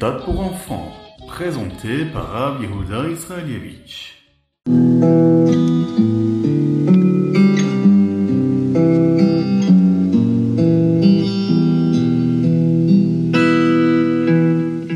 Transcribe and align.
pour 0.00 0.40
enfants, 0.40 0.90
présenté 1.28 2.06
par 2.06 2.30
Rav 2.30 2.62
Yehuda 2.62 3.10
Israelievich. 3.10 4.14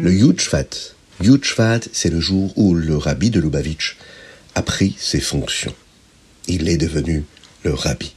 Le 0.02 0.10
Yudshvat. 0.10 0.94
Yudshvat, 1.20 1.80
c'est 1.92 2.08
le 2.08 2.20
jour 2.20 2.56
où 2.56 2.74
le 2.74 2.96
rabbi 2.96 3.28
de 3.28 3.40
Lubavitch 3.40 3.98
a 4.54 4.62
pris 4.62 4.96
ses 4.98 5.20
fonctions. 5.20 5.74
Il 6.48 6.66
est 6.66 6.78
devenu 6.78 7.24
le 7.62 7.74
rabbi. 7.74 8.14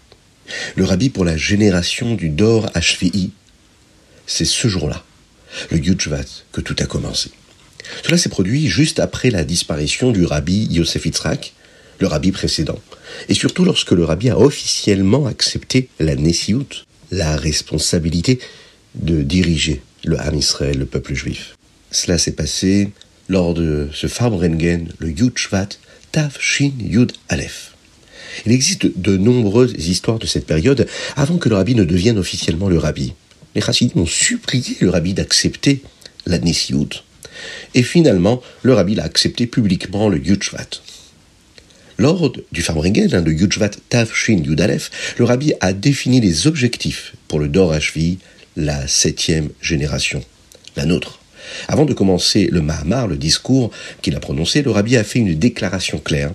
Le 0.78 0.86
rabbi 0.86 1.10
pour 1.10 1.26
la 1.26 1.36
génération 1.36 2.16
du 2.16 2.30
Dor 2.30 2.70
Ashvi'i. 2.76 3.34
C'est 4.26 4.46
ce 4.46 4.70
jour-là, 4.70 5.04
le 5.72 5.78
Yudshvat, 5.78 6.26
que 6.52 6.62
tout 6.62 6.76
a 6.80 6.86
commencé. 6.86 7.32
Cela 8.04 8.18
s'est 8.18 8.30
produit 8.30 8.68
juste 8.68 9.00
après 9.00 9.30
la 9.30 9.44
disparition 9.44 10.12
du 10.12 10.26
rabbi 10.26 10.68
Yosef 10.70 11.06
Yitzhak, 11.06 11.54
le 12.00 12.08
rabbi 12.08 12.32
précédent, 12.32 12.80
et 13.30 13.34
surtout 13.34 13.66
lorsque 13.66 13.92
le 13.92 14.04
rabbi 14.04 14.30
a 14.30 14.38
officiellement 14.38 15.26
accepté 15.26 15.90
la 16.00 16.16
Nessiout, 16.16 16.68
la 17.12 17.36
responsabilité 17.36 18.40
de 18.96 19.24
diriger 19.24 19.82
le 20.04 20.20
Ham 20.20 20.36
Israël, 20.36 20.78
le 20.78 20.86
peuple 20.86 21.14
juif. 21.14 21.58
Cela 21.92 22.18
s'est 22.18 22.34
passé 22.34 22.90
lors 23.30 23.54
de 23.54 23.90
ce 23.94 24.08
Farbrengen, 24.08 24.90
le 25.00 25.10
Yud 25.10 25.38
Shvat, 25.38 25.70
Tav 26.12 26.38
Shin 26.40 26.72
Yud 26.80 27.12
Aleph. 27.30 27.74
Il 28.46 28.52
existe 28.52 29.00
de 29.00 29.18
nombreuses 29.18 29.74
histoires 29.88 30.20
de 30.20 30.28
cette 30.28 30.46
période 30.46 30.88
avant 31.16 31.38
que 31.38 31.50
le 31.50 31.56
rabbi 31.56 31.76
ne 31.76 31.84
devienne 31.84 32.18
officiellement 32.18 32.70
le 32.70 32.78
rabbi. 32.78 33.14
Les 33.58 33.64
chassidim 33.64 34.02
ont 34.02 34.06
supplié 34.06 34.78
le 34.82 34.92
rabbi 34.92 35.16
d'accepter 35.16 35.82
la 36.28 36.38
Nessiout. 36.38 36.90
Et 37.74 37.82
finalement, 37.82 38.44
le 38.62 38.76
rabbi 38.76 38.94
l'a 38.94 39.04
accepté 39.04 39.48
publiquement 39.48 40.10
le 40.10 40.20
Yud 40.20 40.44
Shvat. 40.44 40.70
Lors 41.98 42.32
du 42.52 42.62
Farbrengen, 42.62 43.16
hein, 43.16 43.24
de 43.24 43.32
Yud 43.32 43.52
Shvat 43.52 43.72
Tav 43.90 44.14
Shin 44.14 44.44
Yud 44.44 44.62
Aleph, 44.62 45.16
le 45.18 45.26
rabbi 45.26 45.54
a 45.60 45.74
défini 45.74 46.22
les 46.22 46.46
objectifs 46.46 47.16
pour 47.28 47.40
le 47.40 47.48
Dor 47.48 47.74
Hashvi, 47.74 48.20
la 48.58 48.88
septième 48.88 49.50
génération, 49.60 50.24
la 50.76 50.86
nôtre. 50.86 51.20
Avant 51.68 51.86
de 51.86 51.96
commencer 51.96 52.50
le 52.52 52.62
Mahamar, 52.62 53.08
le 53.08 53.18
discours 53.18 53.72
qu'il 54.04 54.16
a 54.16 54.20
prononcé, 54.20 54.62
le 54.62 54.70
rabbi 54.70 54.98
a 54.98 55.04
fait 55.04 55.18
une 55.18 55.34
déclaration 55.34 55.98
claire 55.98 56.32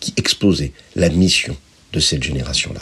qui 0.00 0.12
exposait 0.16 0.72
la 0.96 1.08
mission 1.08 1.56
de 1.92 2.00
cette 2.00 2.24
génération-là. 2.24 2.80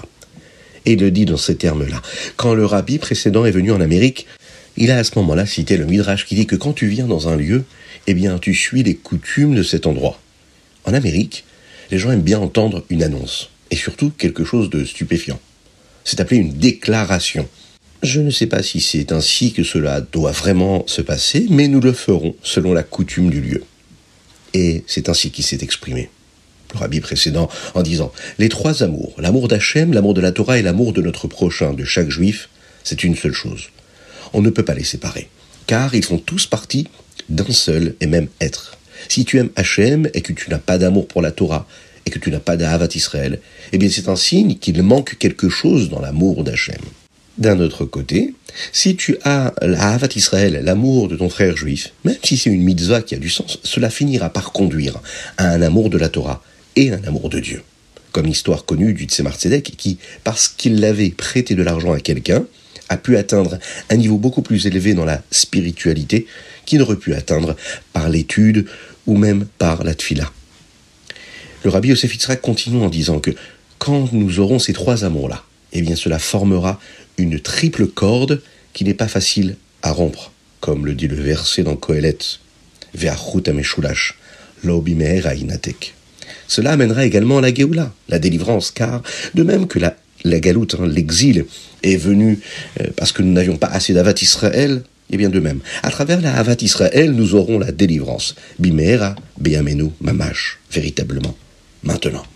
Et 0.84 0.97
le 0.97 1.11
dit 1.11 1.25
dans 1.25 1.36
ces 1.36 1.56
termes-là. 1.56 2.02
Quand 2.36 2.55
le 2.55 2.66
rabbi 2.66 2.98
précédent 2.98 3.44
est 3.44 3.52
venu 3.52 3.70
en 3.72 3.80
Amérique, 3.80 4.27
il 4.77 4.91
a 4.91 4.98
à 4.98 5.05
ce 5.05 5.19
moment-là 5.19 5.47
cité 5.47 5.77
le 5.77 5.86
Midrash 5.86 6.27
qui 6.27 6.34
dit 6.34 6.47
que 6.47 6.56
quand 6.56 6.72
tu 6.72 6.86
viens 6.86 7.06
dans 7.06 7.28
un 7.28 7.36
lieu, 7.36 7.64
eh 8.06 8.14
bien 8.14 8.38
tu 8.38 8.55
suis 8.55 8.83
les 8.83 8.94
coutumes 8.94 9.55
de 9.55 9.62
cet 9.62 9.86
endroit. 9.86 10.19
En 10.84 10.94
Amérique, 10.94 11.44
les 11.91 11.98
gens 11.98 12.10
aiment 12.10 12.22
bien 12.22 12.41
entendre 12.41 12.84
une 12.91 13.03
annonce, 13.03 13.50
et 13.70 13.77
surtout 13.77 14.10
quelque 14.10 14.44
chose 14.44 14.70
de 14.70 14.84
stupéfiant. 14.84 15.38
C'est 16.05 16.20
appelé 16.20 16.41
une 16.41 16.55
déclaration. 16.55 17.48
Je 18.03 18.20
ne 18.20 18.30
sais 18.30 18.47
pas 18.47 18.62
si 18.62 18.80
c'est 18.80 19.12
ainsi 19.12 19.53
que 19.53 19.62
cela 19.62 20.00
doit 20.00 20.33
vraiment 20.33 20.84
se 20.88 21.03
passer, 21.03 21.47
mais 21.50 21.69
nous 21.69 21.80
le 21.80 21.92
ferons 21.92 22.34
selon 22.42 22.72
la 22.72 22.83
coutume 22.83 23.30
du 23.30 23.41
lieu. 23.41 23.62
Et 24.55 24.83
c'est 24.86 25.08
ainsi 25.08 25.30
qu'il 25.30 25.44
s'est 25.44 25.62
exprimé. 25.62 26.10
Le 26.73 26.78
rabbi 26.78 27.01
précédent 27.01 27.48
en 27.75 27.83
disant 27.83 28.12
Les 28.39 28.48
trois 28.48 28.83
amours, 28.83 29.15
l'amour 29.19 29.48
d'Hachem, 29.48 29.92
l'amour 29.92 30.15
de 30.15 30.20
la 30.20 30.33
Torah 30.33 30.59
et 30.59 30.62
l'amour 30.62 30.92
de 30.92 31.03
notre 31.03 31.28
prochain, 31.28 31.73
de 31.73 31.84
chaque 31.84 32.11
juif, 32.11 32.48
c'est 32.84 33.05
une 33.05 33.17
seule 33.17 33.34
chose. 33.34 33.69
On 34.33 34.42
ne 34.42 34.51
peut 34.51 34.65
pas 34.65 34.75
les 34.75 34.84
séparer, 34.84 35.28
car 35.67 35.95
ils 35.95 36.05
font 36.05 36.19
tous 36.19 36.47
partie 36.47 36.88
d'un 37.28 37.53
seul 37.53 37.94
et 38.00 38.06
même 38.06 38.28
être. 38.41 38.78
Si 39.09 39.25
tu 39.25 39.38
aimes 39.38 39.50
Hachem 39.56 40.09
et 40.15 40.22
que 40.22 40.32
tu 40.32 40.50
n'as 40.50 40.59
pas 40.59 40.78
d'amour 40.78 41.09
pour 41.09 41.22
la 41.22 41.32
Torah 41.32 41.66
et 42.06 42.11
que 42.11 42.19
tu 42.19 42.31
n'as 42.31 42.41
pas 42.41 42.56
d'Ahavat 42.56 42.88
Israël, 42.94 43.41
eh 43.72 43.78
bien 43.78 43.91
c'est 43.91 44.09
un 44.09 44.16
signe 44.16 44.56
qu'il 44.56 44.82
manque 44.82 45.16
quelque 45.19 45.49
chose 45.49 45.91
dans 45.91 46.00
l'amour 46.00 46.44
d'Hachem. 46.44 46.81
D'un 47.38 47.61
autre 47.61 47.87
côté, 47.87 48.34
si 48.72 48.94
tu 48.97 49.16
as 49.25 49.55
l'Ahavat 49.62 50.09
Israël, 50.16 50.61
l'amour 50.62 51.09
de 51.09 51.16
ton 51.16 51.31
frère 51.31 51.56
juif, 51.56 51.93
même 52.05 52.16
si 52.22 52.37
c'est 52.37 52.50
une 52.50 52.62
mitzvah 52.62 53.03
qui 53.03 53.15
a 53.15 53.19
du 53.19 53.31
sens, 53.31 53.59
cela 53.65 53.88
finira 53.88 54.31
par 54.31 54.53
conduire 54.53 55.00
à 55.38 55.49
un 55.49 55.62
amour 55.62 55.88
de 55.88 55.97
la 55.97 56.09
Torah 56.11 56.43
et 56.77 56.91
un 56.91 57.03
amour 57.05 57.28
de 57.28 57.41
Dieu. 57.41 57.62
Comme 58.12 58.27
l'histoire 58.27 58.65
connue 58.65 58.93
du 58.93 59.05
Tzemar 59.05 59.37
qui, 59.38 59.99
parce 60.25 60.49
qu'il 60.49 60.81
l'avait 60.81 61.10
prêté 61.10 61.55
de 61.55 61.62
l'argent 61.62 61.93
à 61.93 62.00
quelqu'un, 62.00 62.44
a 62.88 62.97
pu 62.97 63.16
atteindre 63.16 63.59
un 63.88 63.97
niveau 63.97 64.19
beaucoup 64.19 64.43
plus 64.43 64.66
élevé 64.66 64.94
dans 64.94 65.05
la 65.05 65.22
spiritualité 65.31 66.27
qu'il 66.66 66.78
n'aurait 66.78 66.97
pu 66.97 67.15
atteindre 67.15 67.56
par 67.93 68.09
l'étude 68.09 68.66
ou 69.06 69.16
même 69.16 69.47
par 69.59 69.82
la 69.82 69.94
tfila. 69.94 70.31
Le 71.65 71.71
rabbi 71.71 71.88
Yosef 71.88 72.12
Yitzhak 72.12 72.41
continue 72.41 72.82
en 72.82 72.88
disant 72.88 73.19
que 73.19 73.31
quand 73.78 74.12
nous 74.12 74.41
aurons 74.41 74.59
ces 74.59 74.72
trois 74.72 75.05
amours-là, 75.05 75.43
eh 75.72 75.81
bien 75.81 75.97
cela 75.97 76.19
formera 76.19 76.78
une 77.19 77.41
triple 77.41 77.87
corde 77.87 78.43
qui 78.72 78.84
n'est 78.84 78.94
pas 78.94 79.09
facile 79.09 79.56
à 79.82 79.93
rompre, 79.93 80.32
comme 80.61 80.87
le 80.87 80.94
dit 80.94 81.09
le 81.09 81.16
verset 81.16 81.62
dans 81.62 81.77
Kohelet, 81.77 82.19
Ve'achut 82.94 83.49
ameshulash. 83.49 84.19
Cela 86.52 86.72
amènera 86.72 87.06
également 87.06 87.40
la 87.40 87.54
Géoula, 87.54 87.94
la 88.10 88.18
délivrance, 88.18 88.72
car 88.72 89.02
de 89.32 89.42
même 89.42 89.66
que 89.66 89.78
la, 89.78 89.96
galoute, 90.38 90.76
hein, 90.78 90.86
l'exil, 90.86 91.46
est 91.82 91.96
venu 91.96 92.40
euh, 92.78 92.88
parce 92.94 93.10
que 93.12 93.22
nous 93.22 93.32
n'avions 93.32 93.56
pas 93.56 93.68
assez 93.68 93.94
d'Avat 93.94 94.16
Israël, 94.20 94.82
et 95.10 95.16
bien 95.16 95.30
de 95.30 95.40
même, 95.40 95.60
à 95.82 95.90
travers 95.90 96.20
la 96.20 96.34
Havat 96.36 96.56
Israël, 96.60 97.12
nous 97.12 97.34
aurons 97.34 97.58
la 97.58 97.72
délivrance. 97.72 98.34
Bimera, 98.58 99.16
Beyamenu, 99.40 99.92
Mamash, 100.02 100.58
véritablement, 100.70 101.34
maintenant. 101.84 102.26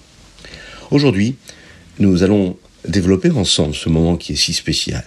Aujourd'hui, 0.90 1.36
nous 1.98 2.22
allons 2.22 2.56
développer 2.88 3.30
ensemble 3.30 3.74
ce 3.74 3.90
moment 3.90 4.16
qui 4.16 4.32
est 4.32 4.36
si 4.36 4.54
spécial. 4.54 5.04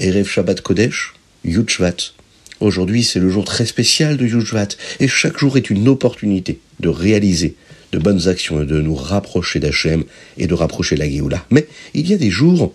Erev 0.00 0.26
Shabbat 0.26 0.62
Kodesh, 0.62 1.14
Yud 1.44 1.70
Shvat. 1.70 2.10
Aujourd'hui, 2.58 3.04
c'est 3.04 3.20
le 3.20 3.30
jour 3.30 3.44
très 3.44 3.66
spécial 3.66 4.16
de 4.16 4.26
Yud 4.26 4.44
Shvat, 4.44 4.70
et 4.98 5.06
chaque 5.06 5.38
jour 5.38 5.56
est 5.56 5.70
une 5.70 5.86
opportunité 5.86 6.58
de 6.80 6.88
réaliser 6.88 7.54
de 7.92 7.98
bonnes 7.98 8.28
actions 8.28 8.62
et 8.62 8.66
de 8.66 8.80
nous 8.80 8.94
rapprocher 8.94 9.60
d'Hachem 9.60 10.04
et 10.38 10.46
de 10.46 10.54
rapprocher 10.54 10.96
la 10.96 11.08
Géoula. 11.08 11.44
Mais 11.50 11.66
il 11.94 12.08
y 12.08 12.14
a 12.14 12.18
des 12.18 12.30
jours 12.30 12.74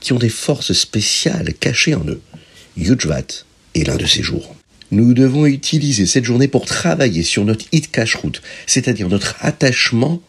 qui 0.00 0.12
ont 0.12 0.18
des 0.18 0.30
forces 0.30 0.72
spéciales 0.72 1.52
cachées 1.54 1.94
en 1.94 2.04
eux. 2.06 2.20
Yud 2.76 3.00
Shvat 3.00 3.44
est 3.74 3.86
l'un 3.86 3.96
de 3.96 4.06
ces 4.06 4.22
jours. 4.22 4.54
Nous 4.90 5.14
devons 5.14 5.46
utiliser 5.46 6.06
cette 6.06 6.24
journée 6.24 6.48
pour 6.48 6.64
travailler 6.64 7.22
sur 7.22 7.44
notre 7.44 7.64
hit 7.72 7.90
route, 8.14 8.40
c'est-à-dire 8.66 9.08
notre 9.08 9.34
attachement 9.40 10.22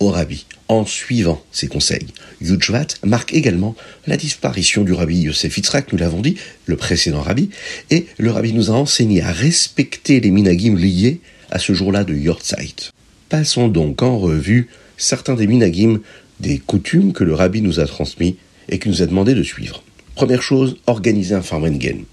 au 0.00 0.08
rabbi, 0.08 0.46
en 0.68 0.84
suivant 0.86 1.44
ses 1.52 1.68
conseils. 1.68 2.06
Yudjvat 2.40 2.86
marque 3.04 3.34
également 3.34 3.76
la 4.06 4.16
disparition 4.16 4.82
du 4.82 4.92
rabbi 4.94 5.20
Yosef 5.20 5.58
Yitzhak, 5.58 5.92
nous 5.92 5.98
l'avons 5.98 6.22
dit, 6.22 6.36
le 6.66 6.76
précédent 6.76 7.20
rabbi, 7.20 7.50
et 7.90 8.06
le 8.18 8.30
rabbi 8.30 8.52
nous 8.52 8.70
a 8.70 8.74
enseigné 8.74 9.22
à 9.22 9.30
respecter 9.30 10.20
les 10.20 10.30
minagim 10.30 10.76
liés 10.76 11.20
à 11.50 11.58
ce 11.58 11.74
jour-là 11.74 12.04
de 12.04 12.14
Yortzeit. 12.14 12.90
Passons 13.30 13.68
donc 13.68 14.02
en 14.02 14.18
revue 14.18 14.68
certains 14.98 15.34
des 15.34 15.46
minagim, 15.46 16.00
des 16.40 16.58
coutumes 16.58 17.12
que 17.12 17.24
le 17.24 17.32
rabbi 17.32 17.62
nous 17.62 17.80
a 17.80 17.86
transmis 17.86 18.36
et 18.68 18.78
qu'il 18.78 18.90
nous 18.90 19.02
a 19.02 19.06
demandé 19.06 19.34
de 19.34 19.42
suivre. 19.42 19.82
Première 20.14 20.42
chose, 20.42 20.76
organiser 20.86 21.34
un 21.34 21.42
farmengen. 21.42 22.04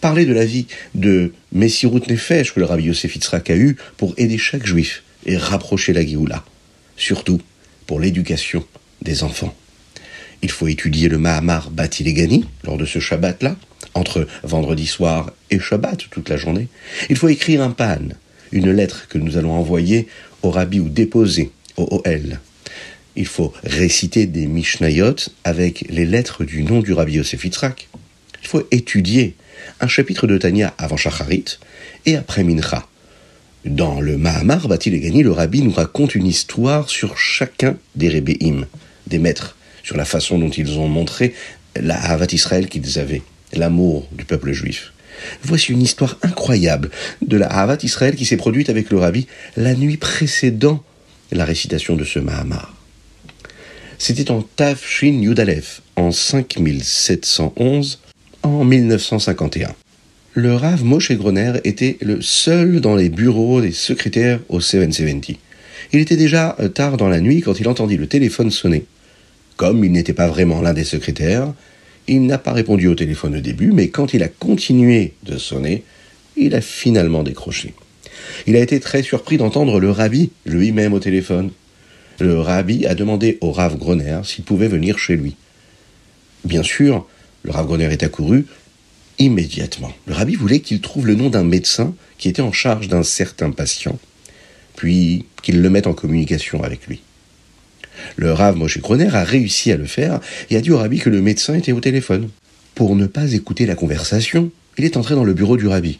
Parler 0.00 0.26
de 0.26 0.34
la 0.34 0.44
vie 0.44 0.66
de 0.94 1.32
Messirut 1.52 2.02
Nefesh 2.08 2.52
que 2.52 2.60
le 2.60 2.66
rabbi 2.66 2.84
Yosef 2.84 3.14
Yitzhak 3.14 3.48
a 3.48 3.56
eu 3.56 3.76
pour 3.96 4.12
aider 4.18 4.38
chaque 4.38 4.66
juif 4.66 5.02
et 5.24 5.36
rapprocher 5.38 5.92
la 5.92 6.04
Géoula 6.04 6.44
surtout 6.96 7.40
pour 7.86 8.00
l'éducation 8.00 8.64
des 9.02 9.22
enfants. 9.22 9.54
Il 10.42 10.50
faut 10.50 10.66
étudier 10.66 11.08
le 11.08 11.18
Mahamar 11.18 11.70
Batilegani 11.70 12.44
lors 12.64 12.76
de 12.76 12.84
ce 12.84 12.98
Shabbat-là, 12.98 13.56
entre 13.94 14.26
vendredi 14.42 14.86
soir 14.86 15.32
et 15.50 15.58
Shabbat 15.58 16.10
toute 16.10 16.28
la 16.28 16.36
journée. 16.36 16.68
Il 17.08 17.16
faut 17.16 17.28
écrire 17.28 17.62
un 17.62 17.70
pan, 17.70 17.98
une 18.52 18.70
lettre 18.70 19.08
que 19.08 19.18
nous 19.18 19.36
allons 19.36 19.52
envoyer 19.52 20.08
au 20.42 20.50
rabbi 20.50 20.80
ou 20.80 20.88
déposer 20.88 21.50
au 21.76 22.02
OL. 22.04 22.40
Il 23.16 23.26
faut 23.26 23.52
réciter 23.64 24.26
des 24.26 24.46
Mishnayot 24.46 25.16
avec 25.44 25.86
les 25.88 26.04
lettres 26.04 26.44
du 26.44 26.62
nom 26.62 26.80
du 26.80 26.92
rabbi 26.92 27.14
Yosef 27.14 27.44
Yitzhak. 27.44 27.88
Il 28.42 28.48
faut 28.48 28.66
étudier 28.70 29.34
un 29.80 29.88
chapitre 29.88 30.26
de 30.26 30.36
Tanya 30.38 30.74
avant 30.78 30.96
Shacharit 30.96 31.58
et 32.04 32.16
après 32.16 32.44
Mincha. 32.44 32.86
Dans 33.64 34.00
le 34.00 34.16
Mahamar 34.16 34.68
Batilegani, 34.68 35.22
le 35.22 35.32
rabbi 35.32 35.62
nous 35.62 35.72
raconte 35.72 36.14
une 36.14 36.26
histoire 36.26 36.88
sur 36.88 37.18
chacun 37.18 37.76
des 37.96 38.08
rébéim, 38.08 38.66
des 39.06 39.18
maîtres, 39.18 39.56
sur 39.82 39.96
la 39.96 40.04
façon 40.04 40.38
dont 40.38 40.50
ils 40.50 40.78
ont 40.78 40.88
montré 40.88 41.34
la 41.74 41.96
Havat 41.96 42.26
Israël 42.32 42.68
qu'ils 42.68 42.98
avaient, 42.98 43.22
l'amour 43.52 44.08
du 44.12 44.24
peuple 44.24 44.52
juif. 44.52 44.92
Voici 45.42 45.72
une 45.72 45.82
histoire 45.82 46.18
incroyable 46.22 46.90
de 47.22 47.36
la 47.36 47.46
Havat 47.46 47.78
Israël 47.82 48.14
qui 48.14 48.24
s'est 48.24 48.36
produite 48.36 48.70
avec 48.70 48.90
le 48.90 48.98
rabbi 48.98 49.26
la 49.56 49.74
nuit 49.74 49.96
précédant 49.96 50.82
la 51.32 51.44
récitation 51.44 51.96
de 51.96 52.04
ce 52.04 52.18
Mahamar. 52.18 52.74
C'était 53.98 54.30
en 54.30 54.42
Tafshin 54.42 55.20
Yudalef, 55.22 55.80
en 55.96 56.12
5711, 56.12 58.00
en 58.42 58.64
1951. 58.64 59.74
le 60.34 60.54
Rav 60.54 60.84
Moshe 60.84 61.12
Groner 61.12 61.54
était 61.64 61.96
le 62.02 62.20
seul 62.20 62.80
dans 62.80 62.94
les 62.94 63.08
bureaux 63.08 63.62
des 63.62 63.72
secrétaires 63.72 64.40
au 64.48 64.60
770. 64.60 65.36
Il 65.92 66.00
était 66.00 66.16
déjà 66.16 66.56
euh, 66.60 66.68
tard 66.68 66.96
dans 66.96 67.08
la 67.08 67.20
nuit 67.20 67.40
quand 67.40 67.58
il 67.58 67.68
entendit 67.68 67.96
le 67.96 68.06
téléphone 68.06 68.50
sonner. 68.50 68.84
Comme 69.56 69.82
il 69.84 69.92
n'était 69.92 70.12
pas 70.12 70.28
vraiment 70.28 70.60
l'un 70.60 70.74
des 70.74 70.84
secrétaires, 70.84 71.54
il 72.08 72.26
n'a 72.26 72.38
pas 72.38 72.52
répondu 72.52 72.88
au 72.88 72.94
téléphone 72.94 73.36
au 73.36 73.40
début, 73.40 73.72
mais 73.72 73.88
quand 73.88 74.14
il 74.14 74.22
a 74.22 74.28
continué 74.28 75.14
de 75.24 75.38
sonner, 75.38 75.82
il 76.36 76.54
a 76.54 76.60
finalement 76.60 77.22
décroché. 77.22 77.74
Il 78.46 78.56
a 78.56 78.60
été 78.60 78.80
très 78.80 79.02
surpris 79.02 79.38
d'entendre 79.38 79.80
le 79.80 79.90
rabbi 79.90 80.30
lui-même 80.44 80.92
au 80.92 81.00
téléphone. 81.00 81.50
Le 82.20 82.38
rabbi 82.40 82.86
a 82.86 82.94
demandé 82.94 83.38
au 83.40 83.52
Rav 83.52 83.76
Groner 83.76 84.20
s'il 84.24 84.44
pouvait 84.44 84.68
venir 84.68 84.98
chez 84.98 85.16
lui. 85.16 85.36
Bien 86.44 86.62
sûr, 86.62 87.06
le 87.42 87.50
Rav 87.50 87.66
Groner 87.66 87.86
est 87.86 88.02
accouru 88.02 88.46
immédiatement. 89.18 89.92
Le 90.06 90.14
rabbi 90.14 90.34
voulait 90.34 90.60
qu'il 90.60 90.80
trouve 90.80 91.06
le 91.06 91.14
nom 91.14 91.30
d'un 91.30 91.44
médecin 91.44 91.94
qui 92.18 92.28
était 92.28 92.42
en 92.42 92.52
charge 92.52 92.88
d'un 92.88 93.02
certain 93.02 93.50
patient, 93.50 93.98
puis 94.76 95.24
qu'il 95.42 95.62
le 95.62 95.70
mette 95.70 95.86
en 95.86 95.94
communication 95.94 96.62
avec 96.62 96.86
lui. 96.86 97.02
Le 98.16 98.32
Rav 98.32 98.56
Moshe 98.56 98.78
Groner 98.78 99.14
a 99.14 99.24
réussi 99.24 99.72
à 99.72 99.76
le 99.76 99.86
faire 99.86 100.20
et 100.50 100.56
a 100.56 100.60
dit 100.60 100.70
au 100.70 100.78
rabbi 100.78 100.98
que 100.98 101.10
le 101.10 101.22
médecin 101.22 101.54
était 101.54 101.72
au 101.72 101.80
téléphone. 101.80 102.28
Pour 102.74 102.94
ne 102.96 103.06
pas 103.06 103.32
écouter 103.32 103.66
la 103.66 103.74
conversation, 103.74 104.50
il 104.78 104.84
est 104.84 104.96
entré 104.96 105.14
dans 105.14 105.24
le 105.24 105.34
bureau 105.34 105.56
du 105.56 105.66
rabbi. 105.66 105.98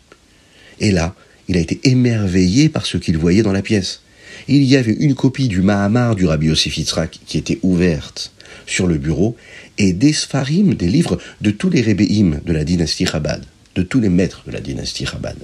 Et 0.81 0.91
là, 0.91 1.15
il 1.49 1.57
a 1.57 1.61
été 1.61 1.81
émerveillé 1.85 2.69
par 2.69 2.87
ce 2.87 2.99
qu'il 2.99 3.17
voyait 3.17 3.43
dans 3.43 3.53
la 3.53 3.63
pièce. 3.63 4.03
Il 4.49 4.63
y 4.63 4.77
avait 4.77 4.93
une 4.93 5.15
copie 5.15 5.49
du 5.49 5.63
Mahamar 5.63 6.15
du 6.15 6.27
rabbi 6.27 6.47
Yosef 6.47 6.79
qui 7.27 7.39
était 7.39 7.59
ouverte 7.63 8.33
sur 8.67 8.87
le 8.87 8.99
bureau 8.99 9.37
et 9.79 9.93
des 9.93 10.13
Sfarim, 10.13 10.75
des 10.75 10.89
livres 10.89 11.19
de 11.41 11.51
tous 11.51 11.71
les 11.71 11.81
rébéim 11.81 12.41
de 12.45 12.53
la 12.53 12.65
dynastie 12.65 13.07
Chabad, 13.07 13.45
de 13.75 13.83
tous 13.83 14.01
les 14.01 14.09
maîtres 14.09 14.43
de 14.47 14.53
la 14.53 14.61
dynastie 14.61 15.07
Chabad. 15.07 15.37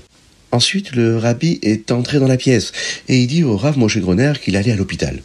Ensuite, 0.50 0.94
le 0.94 1.16
rabbi 1.16 1.58
est 1.62 1.90
entré 1.92 2.18
dans 2.18 2.28
la 2.28 2.36
pièce 2.36 2.72
et 3.08 3.18
il 3.22 3.26
dit 3.26 3.42
au 3.42 3.56
Rav 3.56 3.78
Moshe 3.78 3.98
Groner 3.98 4.34
qu'il 4.42 4.56
allait 4.56 4.72
à 4.72 4.76
l'hôpital. 4.76 5.20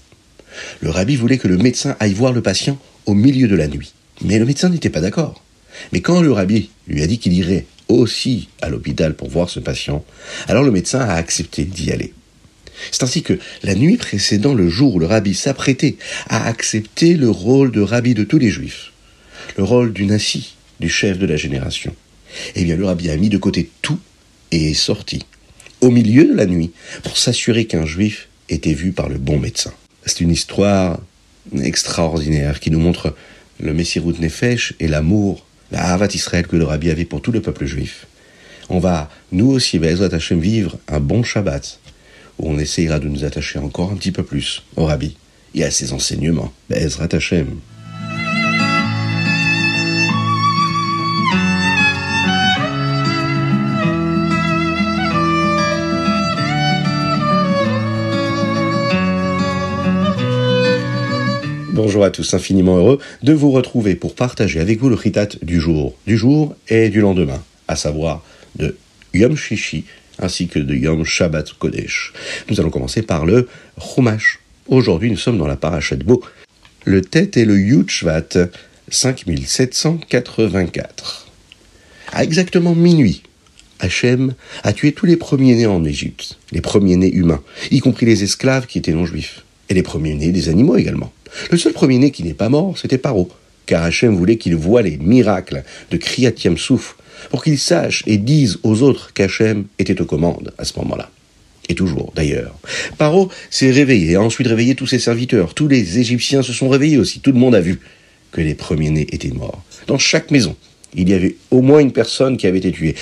Le 0.81 0.89
rabbi 0.89 1.15
voulait 1.15 1.37
que 1.37 1.47
le 1.47 1.57
médecin 1.57 1.95
aille 1.99 2.13
voir 2.13 2.33
le 2.33 2.41
patient 2.41 2.77
au 3.05 3.13
milieu 3.13 3.47
de 3.47 3.55
la 3.55 3.67
nuit. 3.67 3.93
Mais 4.21 4.39
le 4.39 4.45
médecin 4.45 4.69
n'était 4.69 4.89
pas 4.89 5.01
d'accord. 5.01 5.43
Mais 5.91 6.01
quand 6.01 6.21
le 6.21 6.31
rabbi 6.31 6.69
lui 6.87 7.01
a 7.01 7.07
dit 7.07 7.19
qu'il 7.19 7.33
irait 7.33 7.65
aussi 7.87 8.49
à 8.61 8.69
l'hôpital 8.69 9.15
pour 9.15 9.29
voir 9.29 9.49
ce 9.49 9.59
patient, 9.59 10.03
alors 10.47 10.63
le 10.63 10.71
médecin 10.71 10.99
a 10.99 11.13
accepté 11.13 11.63
d'y 11.65 11.91
aller. 11.91 12.13
C'est 12.91 13.03
ainsi 13.03 13.23
que, 13.23 13.39
la 13.63 13.75
nuit 13.75 13.97
précédant 13.97 14.53
le 14.53 14.69
jour 14.69 14.95
où 14.95 14.99
le 14.99 15.05
rabbi 15.05 15.33
s'apprêtait 15.33 15.97
à 16.29 16.47
accepter 16.47 17.15
le 17.15 17.29
rôle 17.29 17.71
de 17.71 17.81
rabbi 17.81 18.13
de 18.13 18.23
tous 18.23 18.37
les 18.37 18.49
juifs, 18.49 18.91
le 19.57 19.63
rôle 19.63 19.93
du 19.93 20.05
nasi, 20.05 20.55
du 20.79 20.89
chef 20.89 21.17
de 21.17 21.25
la 21.25 21.37
génération, 21.37 21.95
eh 22.55 22.63
bien 22.63 22.75
le 22.75 22.85
rabbi 22.85 23.09
a 23.09 23.17
mis 23.17 23.29
de 23.29 23.37
côté 23.37 23.69
tout 23.81 23.99
et 24.51 24.71
est 24.71 24.75
sorti, 24.75 25.25
au 25.81 25.89
milieu 25.89 26.25
de 26.25 26.33
la 26.33 26.45
nuit, 26.45 26.71
pour 27.03 27.17
s'assurer 27.17 27.65
qu'un 27.65 27.85
juif 27.85 28.27
était 28.49 28.73
vu 28.73 28.91
par 28.91 29.09
le 29.09 29.17
bon 29.17 29.39
médecin. 29.39 29.73
C'est 30.07 30.21
une 30.21 30.31
histoire 30.31 31.01
extraordinaire 31.61 32.61
qui 32.61 32.71
nous 32.71 32.79
montre 32.79 33.13
le 33.59 33.73
Messirut 33.73 34.15
Nefesh 34.19 34.73
et 34.79 34.87
l'amour, 34.87 35.45
la 35.69 35.83
Havat 35.91 36.07
Israël 36.13 36.47
que 36.47 36.55
le 36.55 36.63
Rabbi 36.63 36.89
avait 36.89 37.03
pour 37.03 37.21
tout 37.21 37.33
le 37.33 37.41
peuple 37.41 37.65
juif. 37.65 38.07
On 38.69 38.79
va, 38.79 39.09
nous 39.33 39.47
aussi, 39.51 39.79
Bezrat 39.79 40.15
Hashem, 40.15 40.39
vivre 40.39 40.77
un 40.87 41.01
bon 41.01 41.23
Shabbat, 41.23 41.79
où 42.39 42.49
on 42.49 42.57
essayera 42.57 42.99
de 42.99 43.09
nous 43.09 43.25
attacher 43.25 43.59
encore 43.59 43.91
un 43.91 43.95
petit 43.95 44.13
peu 44.13 44.23
plus 44.23 44.63
au 44.77 44.85
Rabbi 44.85 45.17
et 45.55 45.65
à 45.65 45.71
ses 45.71 45.91
enseignements. 45.91 46.53
Bezrat 46.69 47.09
Hashem. 47.11 47.59
Bonjour 61.77 62.03
à 62.03 62.09
tous, 62.09 62.33
infiniment 62.33 62.75
heureux 62.77 62.97
de 63.21 63.33
vous 63.33 63.51
retrouver 63.51 63.93
pour 63.93 64.15
partager 64.15 64.59
avec 64.59 64.79
vous 64.79 64.89
le 64.89 64.97
chitat 64.97 65.27
du 65.43 65.61
jour, 65.61 65.95
du 66.07 66.17
jour 66.17 66.55
et 66.69 66.89
du 66.89 67.01
lendemain, 67.01 67.39
à 67.67 67.75
savoir 67.75 68.23
de 68.55 68.75
Yom 69.13 69.37
Shishi 69.37 69.83
ainsi 70.17 70.47
que 70.47 70.57
de 70.57 70.73
Yom 70.73 71.05
Shabbat 71.05 71.53
Kodesh. 71.53 72.13
Nous 72.49 72.59
allons 72.59 72.71
commencer 72.71 73.03
par 73.03 73.27
le 73.27 73.47
Chumash. 73.79 74.39
Aujourd'hui, 74.67 75.11
nous 75.11 75.17
sommes 75.17 75.37
dans 75.37 75.45
la 75.45 75.55
parachat 75.55 75.97
Bo. 75.97 76.23
Le 76.83 77.01
tête 77.01 77.37
est 77.37 77.45
le 77.45 77.59
Yud 77.59 77.91
Shvat 77.91 78.49
5784. 78.89 81.27
À 82.11 82.23
exactement 82.23 82.73
minuit, 82.73 83.21
Hachem 83.79 84.33
a 84.63 84.73
tué 84.73 84.93
tous 84.93 85.05
les 85.05 85.15
premiers-nés 85.15 85.67
en 85.67 85.85
Égypte, 85.85 86.39
les 86.51 86.61
premiers-nés 86.61 87.13
humains, 87.13 87.43
y 87.69 87.81
compris 87.81 88.07
les 88.07 88.23
esclaves 88.23 88.65
qui 88.65 88.79
étaient 88.79 88.93
non-juifs, 88.93 89.43
et 89.69 89.75
les 89.75 89.83
premiers-nés 89.83 90.31
des 90.31 90.49
animaux 90.49 90.75
également. 90.75 91.13
Le 91.51 91.57
seul 91.57 91.73
premier-né 91.73 92.11
qui 92.11 92.23
n'est 92.23 92.33
pas 92.33 92.49
mort, 92.49 92.77
c'était 92.77 92.97
Paro, 92.97 93.29
car 93.65 93.83
Hachem 93.83 94.15
voulait 94.15 94.37
qu'il 94.37 94.55
voie 94.55 94.81
les 94.81 94.97
miracles 94.97 95.63
de 95.91 95.97
Kriyat 95.97 96.33
Souf, 96.55 96.95
pour 97.29 97.43
qu'il 97.43 97.57
sache 97.57 98.03
et 98.05 98.17
dise 98.17 98.59
aux 98.63 98.81
autres 98.81 99.13
qu'Hachem 99.13 99.65
était 99.79 100.01
aux 100.01 100.05
commandes 100.05 100.53
à 100.57 100.65
ce 100.65 100.77
moment-là. 100.79 101.09
Et 101.69 101.75
toujours, 101.75 102.13
d'ailleurs. 102.15 102.57
Paro 102.97 103.29
s'est 103.49 103.71
réveillé, 103.71 104.15
a 104.15 104.21
ensuite 104.21 104.47
réveillé 104.47 104.75
tous 104.75 104.87
ses 104.87 104.99
serviteurs. 104.99 105.53
Tous 105.53 105.67
les 105.67 105.99
Égyptiens 105.99 106.41
se 106.41 106.53
sont 106.53 106.69
réveillés 106.69 106.97
aussi. 106.97 107.19
Tout 107.19 107.33
le 107.33 107.39
monde 107.39 107.55
a 107.55 107.59
vu 107.59 107.81
que 108.31 108.39
les 108.39 108.55
premiers-nés 108.55 109.07
étaient 109.11 109.31
morts. 109.31 109.63
Dans 109.87 109.97
chaque 109.97 110.31
maison, 110.31 110.55
il 110.93 111.09
y 111.09 111.13
avait 111.13 111.35
au 111.51 111.61
moins 111.61 111.79
une 111.79 111.91
personne 111.91 112.37
qui 112.37 112.47
avait 112.47 112.59
été 112.59 112.71
tuée. 112.71 112.95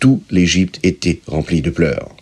Tout 0.00 0.22
l'Égypte 0.30 0.80
était 0.82 1.20
rempli 1.26 1.62
de 1.62 1.70
pleurs. 1.70 2.14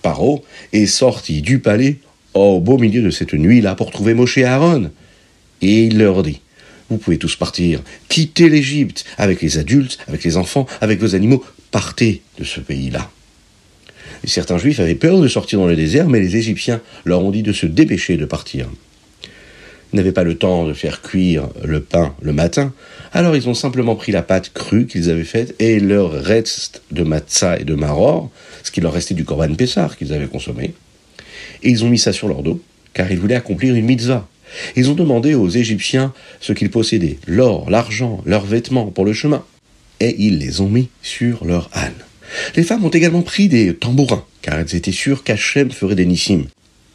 Paro 0.00 0.44
est 0.72 0.86
sorti 0.86 1.42
du 1.42 1.58
palais 1.58 1.98
au 2.34 2.60
beau 2.60 2.78
milieu 2.78 3.02
de 3.02 3.10
cette 3.10 3.34
nuit-là 3.34 3.74
pour 3.74 3.90
trouver 3.90 4.14
Moshe 4.14 4.38
et 4.38 4.44
Aaron. 4.44 4.90
Et 5.62 5.84
il 5.84 5.98
leur 5.98 6.22
dit, 6.22 6.40
vous 6.90 6.98
pouvez 6.98 7.18
tous 7.18 7.36
partir, 7.36 7.80
quittez 8.08 8.48
l'Égypte 8.48 9.04
avec 9.16 9.40
les 9.40 9.58
adultes, 9.58 9.98
avec 10.06 10.24
les 10.24 10.36
enfants, 10.36 10.66
avec 10.80 11.00
vos 11.00 11.14
animaux, 11.14 11.44
partez 11.70 12.22
de 12.38 12.44
ce 12.44 12.60
pays-là. 12.60 13.10
certains 14.24 14.58
juifs 14.58 14.80
avaient 14.80 14.94
peur 14.94 15.20
de 15.20 15.28
sortir 15.28 15.58
dans 15.58 15.66
le 15.66 15.76
désert, 15.76 16.08
mais 16.08 16.20
les 16.20 16.36
Égyptiens 16.36 16.80
leur 17.04 17.24
ont 17.24 17.30
dit 17.30 17.42
de 17.42 17.52
se 17.52 17.66
dépêcher 17.66 18.16
de 18.16 18.26
partir. 18.26 18.68
Ils 19.92 19.96
n'avaient 19.96 20.12
pas 20.12 20.24
le 20.24 20.34
temps 20.34 20.66
de 20.66 20.72
faire 20.72 21.02
cuire 21.02 21.48
le 21.64 21.80
pain 21.80 22.14
le 22.20 22.32
matin, 22.32 22.72
alors 23.12 23.36
ils 23.36 23.48
ont 23.48 23.54
simplement 23.54 23.94
pris 23.94 24.10
la 24.10 24.22
pâte 24.22 24.52
crue 24.52 24.86
qu'ils 24.86 25.08
avaient 25.08 25.24
faite 25.24 25.54
et 25.60 25.78
leur 25.78 26.10
reste 26.10 26.82
de 26.90 27.04
matzah 27.04 27.60
et 27.60 27.64
de 27.64 27.74
maror, 27.74 28.30
ce 28.64 28.72
qui 28.72 28.80
leur 28.80 28.92
restait 28.92 29.14
du 29.14 29.24
korban 29.24 29.54
pessar 29.54 29.96
qu'ils 29.96 30.12
avaient 30.12 30.26
consommé, 30.26 30.74
et 31.62 31.70
ils 31.70 31.84
ont 31.84 31.88
mis 31.88 31.98
ça 31.98 32.12
sur 32.12 32.28
leur 32.28 32.42
dos, 32.42 32.60
car 32.92 33.10
ils 33.10 33.18
voulaient 33.18 33.34
accomplir 33.34 33.74
une 33.74 33.84
mitzvah. 33.84 34.28
Ils 34.76 34.90
ont 34.90 34.94
demandé 34.94 35.34
aux 35.34 35.48
Égyptiens 35.48 36.12
ce 36.40 36.52
qu'ils 36.52 36.70
possédaient, 36.70 37.18
l'or, 37.26 37.70
l'argent, 37.70 38.22
leurs 38.24 38.46
vêtements 38.46 38.86
pour 38.86 39.04
le 39.04 39.12
chemin, 39.12 39.44
et 40.00 40.14
ils 40.18 40.38
les 40.38 40.60
ont 40.60 40.68
mis 40.68 40.88
sur 41.02 41.44
leur 41.44 41.70
âne. 41.74 41.92
Les 42.56 42.62
femmes 42.62 42.84
ont 42.84 42.90
également 42.90 43.22
pris 43.22 43.48
des 43.48 43.74
tambourins, 43.74 44.24
car 44.42 44.58
elles 44.58 44.74
étaient 44.74 44.92
sûres 44.92 45.24
qu'Hachem 45.24 45.70
ferait 45.70 45.94
des 45.94 46.06
nissim, 46.06 46.46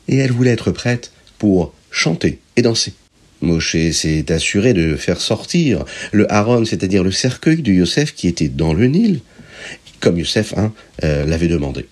et 0.07 0.17
elles 0.17 0.31
voulaient 0.31 0.51
être 0.51 0.71
prêtes 0.71 1.11
pour 1.37 1.73
chanter 1.91 2.39
et 2.55 2.61
danser. 2.61 2.93
Moshe 3.41 3.91
s'est 3.91 4.31
assuré 4.31 4.73
de 4.73 4.95
faire 4.95 5.21
sortir 5.21 5.85
le 6.11 6.31
Haron, 6.31 6.65
c'est-à-dire 6.65 7.03
le 7.03 7.11
cercueil 7.11 7.61
de 7.61 7.71
Yosef 7.71 8.13
qui 8.13 8.27
était 8.27 8.49
dans 8.49 8.73
le 8.73 8.87
Nil, 8.87 9.21
comme 10.01 10.17
Yosef 10.17 10.53
hein, 10.57 10.73
euh, 11.03 11.25
l'avait 11.25 11.47
demandé 11.47 11.85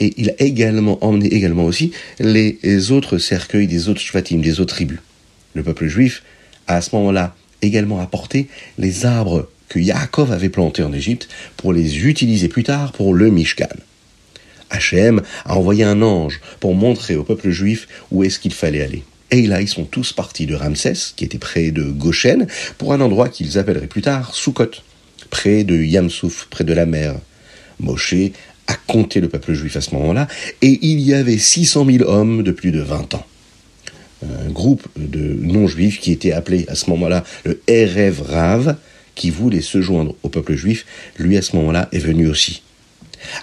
et 0.00 0.14
il 0.16 0.30
a 0.30 0.34
également 0.38 0.98
emmené 1.04 1.32
également 1.32 1.64
aussi 1.64 1.92
les 2.18 2.90
autres 2.90 3.18
cercueils 3.18 3.66
des 3.66 3.88
autres 3.88 4.00
shvatim, 4.00 4.40
des 4.40 4.60
autres 4.60 4.74
tribus. 4.74 4.98
Le 5.54 5.62
peuple 5.62 5.86
juif 5.86 6.22
a 6.66 6.76
à 6.76 6.80
ce 6.80 6.94
moment-là 6.96 7.34
également 7.62 8.00
apporté 8.00 8.48
les 8.78 9.06
arbres 9.06 9.48
que 9.68 9.78
Yaakov 9.78 10.32
avait 10.32 10.48
plantés 10.48 10.82
en 10.82 10.92
Égypte 10.92 11.28
pour 11.56 11.72
les 11.72 12.06
utiliser 12.06 12.48
plus 12.48 12.62
tard 12.62 12.92
pour 12.92 13.14
le 13.14 13.30
Mishkan. 13.30 13.66
Hachem 14.70 15.22
a 15.44 15.56
envoyé 15.56 15.84
un 15.84 16.02
ange 16.02 16.40
pour 16.60 16.74
montrer 16.74 17.16
au 17.16 17.22
peuple 17.22 17.50
juif 17.50 17.88
où 18.10 18.24
est-ce 18.24 18.38
qu'il 18.38 18.52
fallait 18.52 18.82
aller. 18.82 19.04
Et 19.30 19.40
ils 19.40 19.68
sont 19.68 19.84
tous 19.84 20.12
partis 20.12 20.46
de 20.46 20.54
Ramsès, 20.54 21.14
qui 21.16 21.24
était 21.24 21.38
près 21.38 21.72
de 21.72 21.82
Goshen, 21.82 22.46
pour 22.78 22.92
un 22.92 23.00
endroit 23.00 23.28
qu'ils 23.28 23.58
appelleraient 23.58 23.88
plus 23.88 24.02
tard 24.02 24.34
Sukkot, 24.34 24.70
près 25.30 25.64
de 25.64 25.74
Yamsouf, 25.74 26.46
près 26.48 26.62
de 26.62 26.72
la 26.72 26.86
mer. 26.86 27.16
Moshe 27.80 28.14
a 28.66 28.74
compté 28.74 29.20
le 29.20 29.28
peuple 29.28 29.54
juif 29.54 29.76
à 29.76 29.80
ce 29.80 29.94
moment-là, 29.94 30.28
et 30.62 30.78
il 30.82 31.00
y 31.00 31.14
avait 31.14 31.38
600 31.38 31.86
000 31.86 32.10
hommes 32.10 32.42
de 32.42 32.50
plus 32.50 32.72
de 32.72 32.80
20 32.80 33.14
ans. 33.14 33.26
Un 34.22 34.50
groupe 34.50 34.86
de 34.96 35.36
non-juifs 35.40 36.00
qui 36.00 36.10
était 36.10 36.32
appelé 36.32 36.64
à 36.68 36.74
ce 36.74 36.90
moment-là 36.90 37.22
le 37.44 37.60
Erev 37.68 38.22
Rav, 38.22 38.76
qui 39.14 39.30
voulait 39.30 39.60
se 39.60 39.80
joindre 39.80 40.14
au 40.22 40.28
peuple 40.28 40.54
juif, 40.54 40.86
lui 41.18 41.36
à 41.36 41.42
ce 41.42 41.54
moment-là 41.56 41.88
est 41.92 41.98
venu 41.98 42.28
aussi. 42.28 42.62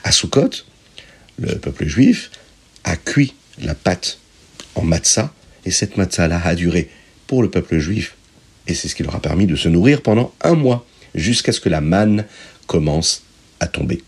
À 0.03 0.11
Sukkot, 0.11 0.49
le 1.39 1.57
peuple 1.57 1.87
juif 1.87 2.31
a 2.83 2.95
cuit 2.95 3.33
la 3.61 3.75
pâte 3.75 4.19
en 4.75 4.83
matzah, 4.83 5.33
et 5.65 5.71
cette 5.71 5.97
matzah-là 5.97 6.41
a 6.43 6.55
duré 6.55 6.89
pour 7.27 7.41
le 7.41 7.49
peuple 7.49 7.79
juif, 7.79 8.15
et 8.67 8.73
c'est 8.73 8.87
ce 8.87 8.95
qui 8.95 9.03
leur 9.03 9.15
a 9.15 9.21
permis 9.21 9.45
de 9.45 9.55
se 9.55 9.69
nourrir 9.69 10.01
pendant 10.01 10.33
un 10.41 10.55
mois, 10.55 10.85
jusqu'à 11.15 11.51
ce 11.51 11.59
que 11.59 11.69
la 11.69 11.81
manne 11.81 12.25
commence 12.65 13.23
à 13.59 13.67
tomber. 13.67 14.01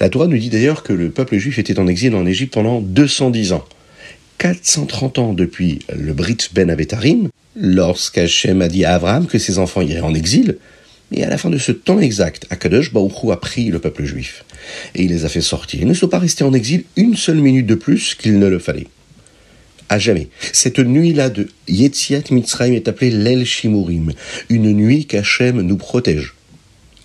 La 0.00 0.08
Torah 0.08 0.26
nous 0.26 0.38
dit 0.38 0.50
d'ailleurs 0.50 0.82
que 0.82 0.92
le 0.92 1.10
peuple 1.10 1.38
juif 1.38 1.58
était 1.58 1.78
en 1.78 1.86
exil 1.86 2.14
en 2.14 2.26
Égypte 2.26 2.54
pendant 2.54 2.80
210 2.80 3.52
ans. 3.52 3.64
430 4.38 5.18
ans 5.18 5.32
depuis 5.34 5.80
le 5.96 6.12
Brit 6.12 6.38
Ben 6.52 6.68
Avetarim, 6.70 7.28
lorsqu'Hachem 7.54 8.60
a 8.62 8.68
dit 8.68 8.84
à 8.84 8.94
Abraham 8.94 9.26
que 9.26 9.38
ses 9.38 9.58
enfants 9.58 9.82
iraient 9.82 10.00
en 10.00 10.14
exil, 10.14 10.58
et 11.12 11.22
à 11.24 11.28
la 11.28 11.38
fin 11.38 11.50
de 11.50 11.58
ce 11.58 11.72
temps 11.72 12.00
exact, 12.00 12.46
Akadosh 12.50 12.92
Baruch 12.92 13.30
a 13.30 13.36
pris 13.36 13.70
le 13.70 13.78
peuple 13.78 14.04
juif, 14.04 14.44
et 14.94 15.02
il 15.04 15.10
les 15.10 15.24
a 15.24 15.28
fait 15.28 15.42
sortir. 15.42 15.80
Ils 15.80 15.86
ne 15.86 15.94
sont 15.94 16.08
pas 16.08 16.18
restés 16.18 16.44
en 16.44 16.54
exil 16.54 16.84
une 16.96 17.16
seule 17.16 17.36
minute 17.36 17.66
de 17.66 17.74
plus 17.74 18.14
qu'il 18.14 18.38
ne 18.38 18.46
le 18.46 18.58
fallait. 18.58 18.88
À 19.88 19.98
jamais. 19.98 20.28
Cette 20.52 20.78
nuit-là 20.78 21.28
de 21.28 21.48
Yetziat 21.68 22.22
Mitzrayim 22.30 22.72
est 22.72 22.88
appelée 22.88 23.10
l'El 23.10 23.44
Shimurim, 23.44 24.12
une 24.48 24.72
nuit 24.72 25.04
qu'Hachem 25.04 25.60
nous 25.60 25.76
protège. 25.76 26.34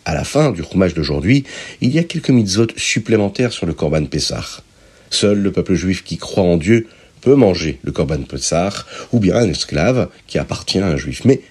À 0.08 0.14
la 0.14 0.24
fin 0.24 0.52
du 0.52 0.62
roumage 0.62 0.94
d'aujourd'hui, 0.94 1.44
il 1.82 1.94
y 1.94 2.00
a 2.00 2.04
quelques 2.04 2.30
mitzvot 2.30 2.68
supplémentaires 2.78 3.52
sur 3.52 3.66
le 3.66 3.74
Korban 3.74 4.06
Pessah. 4.06 4.64
Seul 5.10 5.40
le 5.40 5.52
peuple 5.52 5.74
juif 5.74 6.06
qui 6.06 6.16
croit 6.16 6.46
en 6.46 6.56
Dieu 6.56 6.88
peut 7.20 7.36
manger 7.36 7.80
le 7.84 7.92
Korban 7.92 8.22
Pessah, 8.22 8.72
ou 9.12 9.20
bien 9.20 9.36
un 9.36 9.50
esclave 9.50 10.08
qui 10.26 10.38
appartient 10.38 10.80
à 10.80 10.88
un 10.88 10.96
juif. 10.96 11.26
Mais 11.26 11.42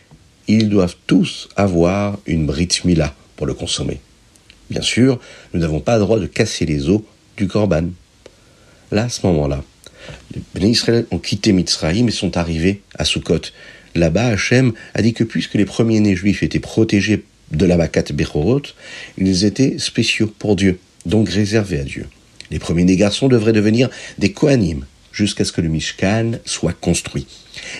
ils 0.49 0.71
doivent 0.71 0.97
tous 1.07 1.51
avoir 1.55 2.19
une 2.25 2.47
Brit 2.47 2.71
Mila 2.87 3.15
pour 3.37 3.47
le 3.47 3.53
consommer. 3.53 4.01
Bien 4.71 4.81
sûr, 4.81 5.21
nous 5.53 5.61
n'avons 5.61 5.81
pas 5.81 5.97
le 5.97 6.01
droit 6.01 6.19
de 6.19 6.25
casser 6.25 6.65
les 6.65 6.89
os 6.89 7.03
du 7.37 7.49
Korban. 7.49 7.91
Là, 8.91 9.03
à 9.03 9.09
ce 9.11 9.27
moment-là, 9.27 9.63
les 10.35 10.41
Béné 10.55 10.71
Israël 10.71 11.05
ont 11.11 11.19
quitté 11.19 11.53
Mitzrayim 11.53 12.09
et 12.09 12.11
sont 12.11 12.39
arrivés 12.39 12.81
à 12.95 13.05
Sukkot. 13.05 13.53
Là-bas, 13.95 14.29
Hachem 14.29 14.73
a 14.95 15.03
dit 15.03 15.13
que 15.13 15.25
puisque 15.25 15.55
les 15.55 15.67
premiers-nés 15.67 16.17
juifs 16.17 16.43
étaient 16.43 16.59
protégés 16.59 17.23
de 17.53 17.67
la 17.67 17.77
Bakat 17.77 18.13
Bechorot, 18.13 18.63
ils 19.19 19.45
étaient 19.45 19.79
spéciaux 19.79 20.33
pour 20.39 20.57
Dieu, 20.57 20.79
donc 21.05 21.29
réservés 21.29 21.81
à 21.81 21.85
Dieu. 21.85 22.07
Les 22.51 22.59
premiers-nés 22.59 22.97
garçons 22.97 23.29
devraient 23.29 23.53
devenir 23.53 23.89
des 24.19 24.33
Kohanim, 24.33 24.85
jusqu'à 25.13 25.45
ce 25.45 25.53
que 25.53 25.61
le 25.61 25.69
Mishkan 25.69 26.33
soit 26.45 26.73
construit. 26.73 27.27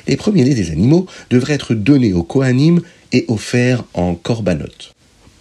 Les 0.07 0.17
premiers-nés 0.17 0.55
des 0.55 0.71
animaux 0.71 1.07
devraient 1.31 1.55
être 1.55 1.75
donnés 1.75 2.13
aux 2.13 2.23
Kohanim 2.23 2.81
et 3.13 3.25
offerts 3.29 3.85
en 3.95 4.15
korbanot. 4.15 4.93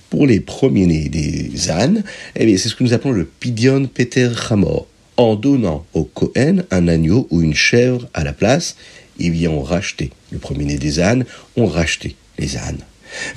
Pour 0.10 0.28
les 0.28 0.40
premiers-nés 0.40 1.10
des 1.10 1.70
ânes, 1.70 2.04
eh 2.36 2.58
c'est 2.58 2.70
ce 2.70 2.76
que 2.76 2.84
nous 2.84 2.94
appelons 2.94 3.12
le 3.12 3.26
pidion 3.26 3.88
peter 3.88 4.30
chamor. 4.36 4.88
En 5.18 5.36
donnant 5.36 5.86
au 5.94 6.04
Kohen 6.04 6.66
un 6.72 6.88
agneau 6.88 7.28
ou 7.32 7.42
une 7.42 7.56
chèvre 7.56 8.08
à 8.14 8.24
la 8.24 8.34
place, 8.34 8.76
ils 9.18 9.48
ont 9.48 9.62
racheté. 9.62 10.12
Le 10.32 10.40
premier-né 10.40 10.78
des 10.78 11.00
ânes 11.00 11.26
ont 11.56 11.68
racheté 11.68 12.16
les 12.38 12.58
ânes. 12.58 12.82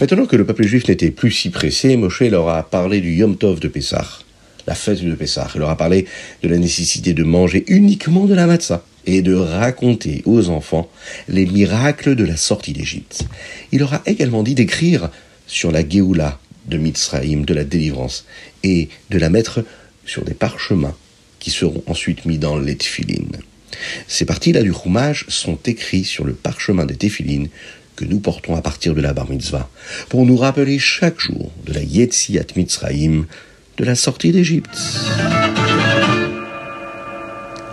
Maintenant 0.01 0.27
que 0.27 0.37
le 0.37 0.45
peuple 0.45 0.65
juif 0.65 0.89
n'était 0.89 1.11
plus 1.11 1.31
si 1.31 1.51
pressé, 1.51 1.97
Moshe 1.97 2.23
leur 2.23 2.49
a 2.49 2.63
parlé 2.63 3.01
du 3.01 3.15
Yom 3.15 3.37
Tov 3.37 3.61
de 3.61 3.69
Pessah, 3.69 4.07
la 4.67 4.75
fête 4.75 5.05
de 5.05 5.15
Pessah. 5.15 5.49
Il 5.55 5.61
leur 5.61 5.71
a 5.71 5.77
parlé 5.77 6.07
de 6.43 6.49
la 6.49 6.59
nécessité 6.59 7.15
de 7.15 7.25
manger 7.25 7.65
uniquement 7.69 8.27
de 8.27 8.35
la 8.35 8.47
matzah 8.47 8.85
et 9.07 9.23
de 9.23 9.35
raconter 9.35 10.23
aux 10.27 10.51
enfants 10.51 10.91
les 11.29 11.47
miracles 11.47 12.15
de 12.15 12.25
la 12.25 12.37
sortie 12.37 12.73
d'Égypte. 12.73 13.25
Il 13.73 13.81
leur 13.81 13.95
a 13.95 14.03
également 14.07 14.43
dit 14.43 14.55
d'écrire 14.55 15.11
sur 15.47 15.73
la 15.73 15.89
Géoula 15.89 16.39
de 16.67 16.77
Mitzraïm, 16.77 17.45
de 17.45 17.55
la 17.55 17.65
délivrance, 17.65 18.27
et 18.63 18.89
de 19.11 19.19
la 19.19 19.31
mettre 19.31 19.65
sur 20.05 20.25
des 20.25 20.35
parchemins 20.35 20.95
qui 21.39 21.51
seront 21.51 21.83
ensuite 21.87 22.27
mis 22.27 22.39
dans 22.39 22.59
les 22.59 22.77
tefilines. 22.77 23.39
Ces 24.07 24.25
parties-là 24.25 24.63
du 24.63 24.73
Chumash 24.73 25.27
sont 25.29 25.59
écrites 25.67 26.07
sur 26.07 26.25
le 26.25 26.33
parchemin 26.33 26.85
des 26.85 26.97
tefilines 26.97 27.49
que 27.99 28.05
nous 28.05 28.21
portons 28.21 28.55
à 28.55 28.63
partir 28.63 28.95
de 28.95 29.01
la 29.01 29.13
bar 29.13 29.29
mitzvah, 29.29 29.69
pour 30.09 30.25
nous 30.25 30.37
rappeler 30.37 30.79
chaque 30.79 31.19
jour 31.19 31.51
de 31.67 31.73
la 31.73 31.83
Yetziat 31.83 32.47
Mitzrayim, 32.55 33.27
de 33.77 33.85
la 33.85 33.97
sortie 33.97 34.31
d'Égypte. 34.31 34.71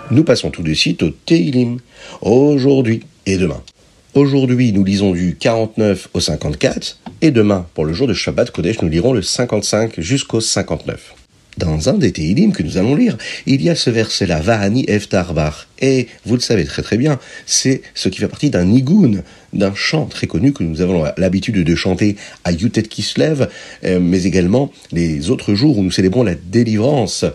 Nous 0.10 0.24
passons 0.24 0.50
tout 0.50 0.64
de 0.64 0.74
suite 0.74 1.04
au 1.04 1.12
Teilim, 1.12 1.78
aujourd'hui 2.22 3.04
et 3.28 3.38
demain. 3.38 3.62
Aujourd'hui, 4.16 4.72
nous 4.74 4.84
lisons 4.84 5.12
du 5.12 5.36
49 5.40 6.10
au 6.16 6.20
54, 6.20 6.98
et 7.22 7.30
demain, 7.30 7.68
pour 7.76 7.86
le 7.86 7.94
jour 7.94 8.08
de 8.08 8.14
Shabbat 8.16 8.50
Kodesh, 8.50 8.82
nous 8.82 8.90
lirons 8.90 9.14
le 9.14 9.22
55 9.22 10.00
jusqu'au 10.00 10.42
59. 10.42 11.14
Dans 11.58 11.88
un 11.88 11.94
des 11.94 12.12
Teilim 12.12 12.52
que 12.52 12.64
nous 12.64 12.78
allons 12.78 12.96
lire, 12.96 13.18
il 13.46 13.62
y 13.62 13.70
a 13.70 13.76
ce 13.76 13.90
verset-là, 13.90 14.42
Vahani 14.42 14.86
Eftarbar. 14.88 15.68
Et 15.80 16.08
vous 16.26 16.36
le 16.36 16.42
savez 16.42 16.66
très 16.66 16.82
très 16.82 16.98
bien, 16.98 17.18
c'est 17.46 17.82
ce 17.94 18.10
qui 18.10 18.20
fait 18.20 18.28
partie 18.28 18.50
d'un 18.50 18.66
nigoun, 18.66 19.24
d'un 19.56 19.74
chant 19.74 20.06
très 20.06 20.28
connu 20.28 20.54
que 20.54 20.64
nous 20.64 20.82
avons 20.82 21.06
l'habitude 21.18 21.56
de 21.56 21.76
chanter 21.76 22.16
à 22.44 22.52
Yutet 22.52 22.84
Kislev, 22.84 23.48
euh, 23.84 24.00
mais 24.00 24.24
également 24.24 24.72
les 24.92 25.30
autres 25.30 25.54
jours 25.56 25.78
où 25.78 25.84
nous 25.84 25.92
célébrons 25.92 26.24
la 26.24 26.36
délivrance 26.36 27.26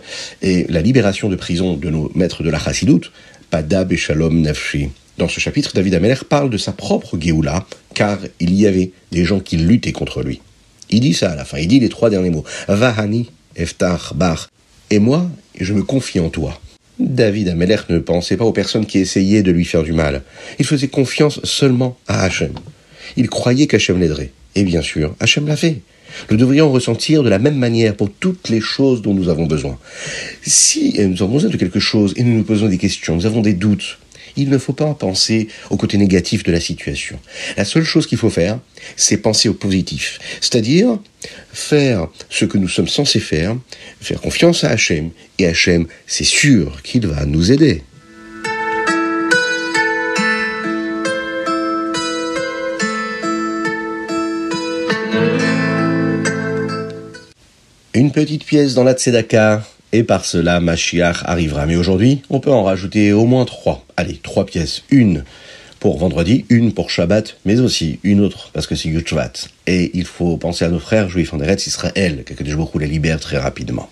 et 0.41 0.65
la 0.69 0.81
libération 0.81 1.29
de 1.29 1.35
prison 1.35 1.75
de 1.75 1.89
nos 1.89 2.11
maîtres 2.15 2.43
de 2.43 2.49
la 2.49 2.59
Chassidoute, 2.59 3.11
Padab 3.49 3.91
et 3.91 3.97
Shalom 3.97 4.41
Nafshi. 4.41 4.89
Dans 5.17 5.27
ce 5.27 5.39
chapitre, 5.39 5.71
David 5.73 5.95
Ameler 5.95 6.15
parle 6.27 6.49
de 6.49 6.57
sa 6.57 6.71
propre 6.71 7.19
Géoula, 7.19 7.65
car 7.93 8.17
il 8.39 8.53
y 8.53 8.65
avait 8.65 8.91
des 9.11 9.25
gens 9.25 9.39
qui 9.39 9.57
luttaient 9.57 9.91
contre 9.91 10.23
lui. 10.23 10.41
Il 10.89 11.01
dit 11.01 11.13
ça 11.13 11.31
à 11.31 11.35
la 11.35 11.45
fin, 11.45 11.57
il 11.57 11.67
dit 11.67 11.79
les 11.79 11.89
trois 11.89 12.09
derniers 12.09 12.29
mots. 12.29 12.45
Vahani 12.67 13.29
Eftar 13.55 14.13
Bar. 14.15 14.49
Et 14.89 14.99
moi, 14.99 15.29
je 15.59 15.73
me 15.73 15.83
confie 15.83 16.19
en 16.19 16.29
toi. 16.29 16.59
David 17.01 17.49
Ameler 17.49 17.77
ne 17.89 17.99
pensait 17.99 18.37
pas 18.37 18.45
aux 18.45 18.51
personnes 18.51 18.85
qui 18.85 18.99
essayaient 18.99 19.43
de 19.43 19.51
lui 19.51 19.65
faire 19.65 19.83
du 19.83 19.93
mal. 19.93 20.21
Il 20.59 20.65
faisait 20.65 20.87
confiance 20.87 21.39
seulement 21.43 21.97
à 22.07 22.23
Hachem. 22.23 22.53
Il 23.17 23.29
croyait 23.29 23.67
qu'Hachem 23.67 23.99
l'aiderait. 23.99 24.31
Et 24.55 24.63
bien 24.63 24.81
sûr, 24.81 25.15
Hachem 25.19 25.47
l'a 25.47 25.55
fait. 25.55 25.81
Nous 26.29 26.37
devrions 26.37 26.71
ressentir 26.71 27.23
de 27.23 27.29
la 27.29 27.39
même 27.39 27.55
manière 27.55 27.95
pour 27.95 28.09
toutes 28.11 28.49
les 28.49 28.61
choses 28.61 29.01
dont 29.01 29.13
nous 29.13 29.29
avons 29.29 29.45
besoin. 29.45 29.77
Si 30.41 30.99
nous 30.99 31.21
avons 31.23 31.33
besoin 31.33 31.49
de 31.49 31.57
quelque 31.57 31.79
chose 31.79 32.13
et 32.17 32.23
nous 32.23 32.37
nous 32.37 32.43
posons 32.43 32.67
des 32.67 32.77
questions, 32.77 33.15
nous 33.15 33.25
avons 33.25 33.41
des 33.41 33.53
doutes, 33.53 33.97
il 34.35 34.49
ne 34.49 34.57
faut 34.57 34.73
pas 34.73 34.93
penser 34.93 35.47
au 35.69 35.77
côté 35.77 35.97
négatif 35.97 36.43
de 36.43 36.51
la 36.51 36.59
situation. 36.59 37.19
La 37.57 37.65
seule 37.65 37.83
chose 37.83 38.07
qu'il 38.07 38.17
faut 38.17 38.29
faire, 38.29 38.59
c'est 38.95 39.17
penser 39.17 39.49
au 39.49 39.53
positif. 39.53 40.19
C'est-à-dire 40.39 40.99
faire 41.53 42.07
ce 42.29 42.45
que 42.45 42.57
nous 42.57 42.67
sommes 42.67 42.87
censés 42.87 43.19
faire, 43.19 43.55
faire 43.99 44.21
confiance 44.21 44.63
à 44.63 44.69
Hachem. 44.69 45.11
Et 45.39 45.45
Hachem, 45.45 45.87
c'est 46.07 46.23
sûr 46.23 46.81
qu'il 46.83 47.07
va 47.07 47.25
nous 47.25 47.51
aider. 47.51 47.83
Une 57.93 58.11
petite 58.11 58.45
pièce 58.45 58.73
dans 58.73 58.85
la 58.85 58.93
Tzedaka 58.93 59.63
et 59.93 60.03
par 60.03 60.25
cela 60.25 60.59
Mashiach 60.59 61.23
arrivera. 61.25 61.65
Mais 61.65 61.75
aujourd'hui, 61.75 62.21
on 62.29 62.39
peut 62.39 62.51
en 62.51 62.63
rajouter 62.63 63.13
au 63.13 63.25
moins 63.25 63.45
trois. 63.45 63.85
Allez, 63.97 64.19
trois 64.21 64.45
pièces. 64.45 64.83
Une 64.89 65.23
pour 65.79 65.97
vendredi, 65.97 66.45
une 66.49 66.73
pour 66.73 66.91
Shabbat, 66.91 67.37
mais 67.43 67.59
aussi 67.59 67.99
une 68.03 68.21
autre 68.21 68.51
parce 68.53 68.67
que 68.67 68.75
c'est 68.75 68.87
Yud 68.87 69.03
Et 69.65 69.89
il 69.95 70.05
faut 70.05 70.37
penser 70.37 70.63
à 70.63 70.69
nos 70.69 70.79
frères 70.79 71.09
juifs 71.09 71.33
en 71.33 71.39
Eretz 71.39 71.65
Israël, 71.65 72.23
que 72.23 72.43
des 72.43 72.51
jours 72.51 72.71
les 72.79 72.85
libère 72.85 73.19
très 73.19 73.39
rapidement. 73.39 73.89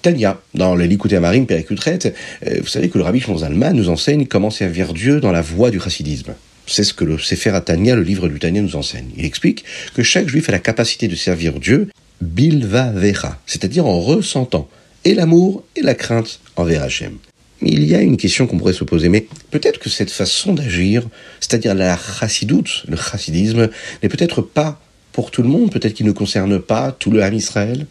Tania, 0.00 0.40
dans 0.54 0.74
le 0.74 0.86
Likuté 0.86 1.18
Marim 1.18 1.46
Perikutret, 1.46 1.98
euh, 2.46 2.60
vous 2.60 2.68
savez 2.68 2.88
que 2.88 2.96
le 2.96 3.04
rabbi 3.04 3.20
Zalman 3.20 3.74
nous 3.74 3.90
enseigne 3.90 4.26
comment 4.26 4.48
servir 4.48 4.94
Dieu 4.94 5.20
dans 5.20 5.32
la 5.32 5.42
voie 5.42 5.70
du 5.70 5.78
chassidisme. 5.78 6.34
C'est 6.66 6.84
ce 6.84 6.94
que 6.94 7.04
le 7.04 7.18
Sefer 7.18 7.58
Tania, 7.64 7.94
le 7.94 8.02
livre 8.02 8.28
du 8.28 8.38
Tania, 8.38 8.62
nous 8.62 8.76
enseigne. 8.76 9.10
Il 9.16 9.26
explique 9.26 9.64
que 9.94 10.02
chaque 10.02 10.28
juif 10.28 10.48
a 10.48 10.52
la 10.52 10.58
capacité 10.58 11.08
de 11.08 11.16
servir 11.16 11.60
Dieu 11.60 11.88
bilva 12.22 12.92
vecha, 12.92 13.38
c'est-à-dire 13.46 13.86
en 13.86 14.00
ressentant 14.00 14.68
et 15.08 15.14
l'amour 15.14 15.64
et 15.74 15.80
la 15.80 15.94
crainte 15.94 16.38
envers 16.56 16.82
Hachem. 16.82 17.16
Il 17.62 17.82
y 17.84 17.94
a 17.94 18.02
une 18.02 18.18
question 18.18 18.46
qu'on 18.46 18.58
pourrait 18.58 18.74
se 18.74 18.84
poser, 18.84 19.08
mais 19.08 19.26
peut-être 19.50 19.80
que 19.80 19.88
cette 19.88 20.10
façon 20.10 20.52
d'agir, 20.52 21.02
c'est-à-dire 21.40 21.74
la 21.74 21.96
chassidoute, 21.96 22.84
le 22.88 22.96
chassidisme, 22.96 23.70
n'est 24.02 24.08
peut-être 24.10 24.42
pas 24.42 24.80
pour 25.12 25.30
tout 25.30 25.42
le 25.42 25.48
monde, 25.48 25.72
peut-être 25.72 25.94
qu'il 25.94 26.04
ne 26.04 26.12
concerne 26.12 26.60
pas 26.60 26.92
tout 26.92 27.10
le 27.10 27.22
Ham 27.22 27.32
Israël. 27.32 27.86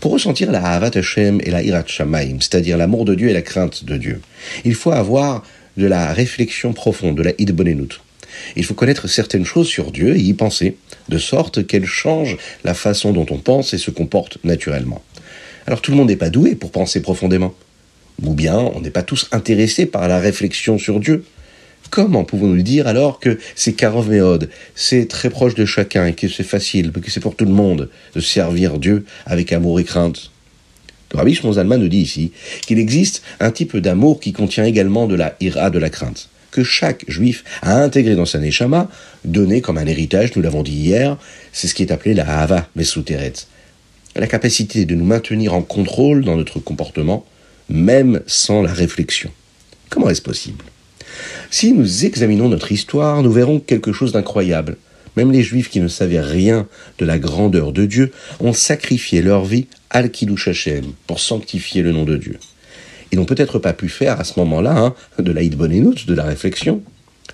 Pour 0.00 0.12
ressentir 0.12 0.50
la 0.50 0.64
Havat 0.64 0.96
Hashem 0.96 1.38
et 1.44 1.50
la 1.50 1.62
Hirat 1.62 1.84
Shamaim, 1.86 2.38
c'est-à-dire 2.40 2.78
l'amour 2.78 3.04
de 3.04 3.14
Dieu 3.14 3.28
et 3.28 3.34
la 3.34 3.42
crainte 3.42 3.84
de 3.84 3.98
Dieu, 3.98 4.22
il 4.64 4.74
faut 4.74 4.90
avoir 4.90 5.42
de 5.76 5.86
la 5.86 6.14
réflexion 6.14 6.72
profonde, 6.72 7.16
de 7.16 7.22
la 7.22 7.32
Idbonenut. 7.36 8.00
Il 8.56 8.64
faut 8.64 8.74
connaître 8.74 9.06
certaines 9.06 9.44
choses 9.44 9.68
sur 9.68 9.92
Dieu 9.92 10.16
et 10.16 10.20
y 10.20 10.32
penser, 10.32 10.78
de 11.10 11.18
sorte 11.18 11.66
qu'elles 11.66 11.84
changent 11.84 12.38
la 12.64 12.72
façon 12.72 13.12
dont 13.12 13.26
on 13.30 13.38
pense 13.38 13.74
et 13.74 13.78
se 13.78 13.90
comporte 13.90 14.38
naturellement. 14.44 15.02
Alors 15.66 15.80
tout 15.80 15.90
le 15.90 15.96
monde 15.96 16.08
n'est 16.08 16.16
pas 16.16 16.30
doué 16.30 16.54
pour 16.54 16.70
penser 16.70 17.00
profondément. 17.00 17.54
Ou 18.22 18.34
bien 18.34 18.56
on 18.56 18.80
n'est 18.80 18.90
pas 18.90 19.02
tous 19.02 19.28
intéressés 19.32 19.86
par 19.86 20.06
la 20.08 20.18
réflexion 20.18 20.78
sur 20.78 21.00
Dieu. 21.00 21.24
Comment 21.90 22.24
pouvons-nous 22.24 22.62
dire 22.62 22.86
alors 22.86 23.20
que 23.20 23.38
c'est 23.54 23.74
Karov 23.74 24.08
Méode, 24.08 24.50
c'est 24.74 25.06
très 25.06 25.30
proche 25.30 25.54
de 25.54 25.64
chacun 25.64 26.06
et 26.06 26.14
que 26.14 26.28
c'est 26.28 26.42
facile, 26.42 26.90
que 26.90 27.10
c'est 27.10 27.20
pour 27.20 27.36
tout 27.36 27.44
le 27.44 27.52
monde 27.52 27.88
de 28.14 28.20
servir 28.20 28.78
Dieu 28.78 29.04
avec 29.26 29.52
amour 29.52 29.78
et 29.80 29.84
crainte? 29.84 30.30
Le 31.12 31.18
Rabbi 31.18 31.34
Shmonzalman 31.34 31.78
nous 31.78 31.88
dit 31.88 32.00
ici 32.00 32.32
qu'il 32.66 32.78
existe 32.78 33.22
un 33.38 33.52
type 33.52 33.76
d'amour 33.76 34.18
qui 34.18 34.32
contient 34.32 34.64
également 34.64 35.06
de 35.06 35.14
la 35.14 35.36
ira, 35.40 35.70
de 35.70 35.78
la 35.78 35.90
crainte, 35.90 36.28
que 36.50 36.64
chaque 36.64 37.04
juif 37.06 37.44
a 37.62 37.80
intégré 37.80 38.16
dans 38.16 38.26
sa 38.26 38.38
neshama, 38.38 38.88
donné 39.24 39.60
comme 39.60 39.78
un 39.78 39.86
héritage, 39.86 40.34
nous 40.34 40.42
l'avons 40.42 40.64
dit 40.64 40.72
hier, 40.72 41.16
c'est 41.52 41.68
ce 41.68 41.74
qui 41.74 41.82
est 41.82 41.92
appelé 41.92 42.14
la 42.14 42.28
hava 42.28 42.68
mesuteret, 42.74 43.34
la 44.20 44.26
capacité 44.26 44.84
de 44.84 44.94
nous 44.94 45.04
maintenir 45.04 45.54
en 45.54 45.62
contrôle 45.62 46.24
dans 46.24 46.36
notre 46.36 46.60
comportement, 46.60 47.24
même 47.68 48.20
sans 48.26 48.62
la 48.62 48.72
réflexion. 48.72 49.30
Comment 49.90 50.08
est-ce 50.08 50.22
possible? 50.22 50.64
Si 51.50 51.72
nous 51.72 52.04
examinons 52.04 52.48
notre 52.48 52.72
histoire, 52.72 53.22
nous 53.22 53.32
verrons 53.32 53.60
quelque 53.60 53.92
chose 53.92 54.12
d'incroyable. 54.12 54.76
Même 55.16 55.30
les 55.30 55.42
Juifs 55.42 55.70
qui 55.70 55.80
ne 55.80 55.88
savaient 55.88 56.20
rien 56.20 56.66
de 56.98 57.04
la 57.04 57.18
grandeur 57.18 57.72
de 57.72 57.86
Dieu 57.86 58.12
ont 58.40 58.52
sacrifié 58.52 59.22
leur 59.22 59.44
vie 59.44 59.66
al 59.90 60.10
Kiddush 60.10 60.48
Hashem 60.48 60.86
pour 61.06 61.20
sanctifier 61.20 61.82
le 61.82 61.92
nom 61.92 62.04
de 62.04 62.16
Dieu. 62.16 62.38
Ils 63.12 63.18
n'ont 63.18 63.24
peut-être 63.24 63.60
pas 63.60 63.72
pu 63.72 63.88
faire 63.88 64.20
à 64.20 64.24
ce 64.24 64.38
moment-là 64.40 64.76
hein, 64.76 64.94
de 65.22 65.30
l'Aïd 65.30 65.54
Bonenout, 65.54 66.06
de 66.06 66.14
la 66.14 66.24
réflexion, 66.24 66.82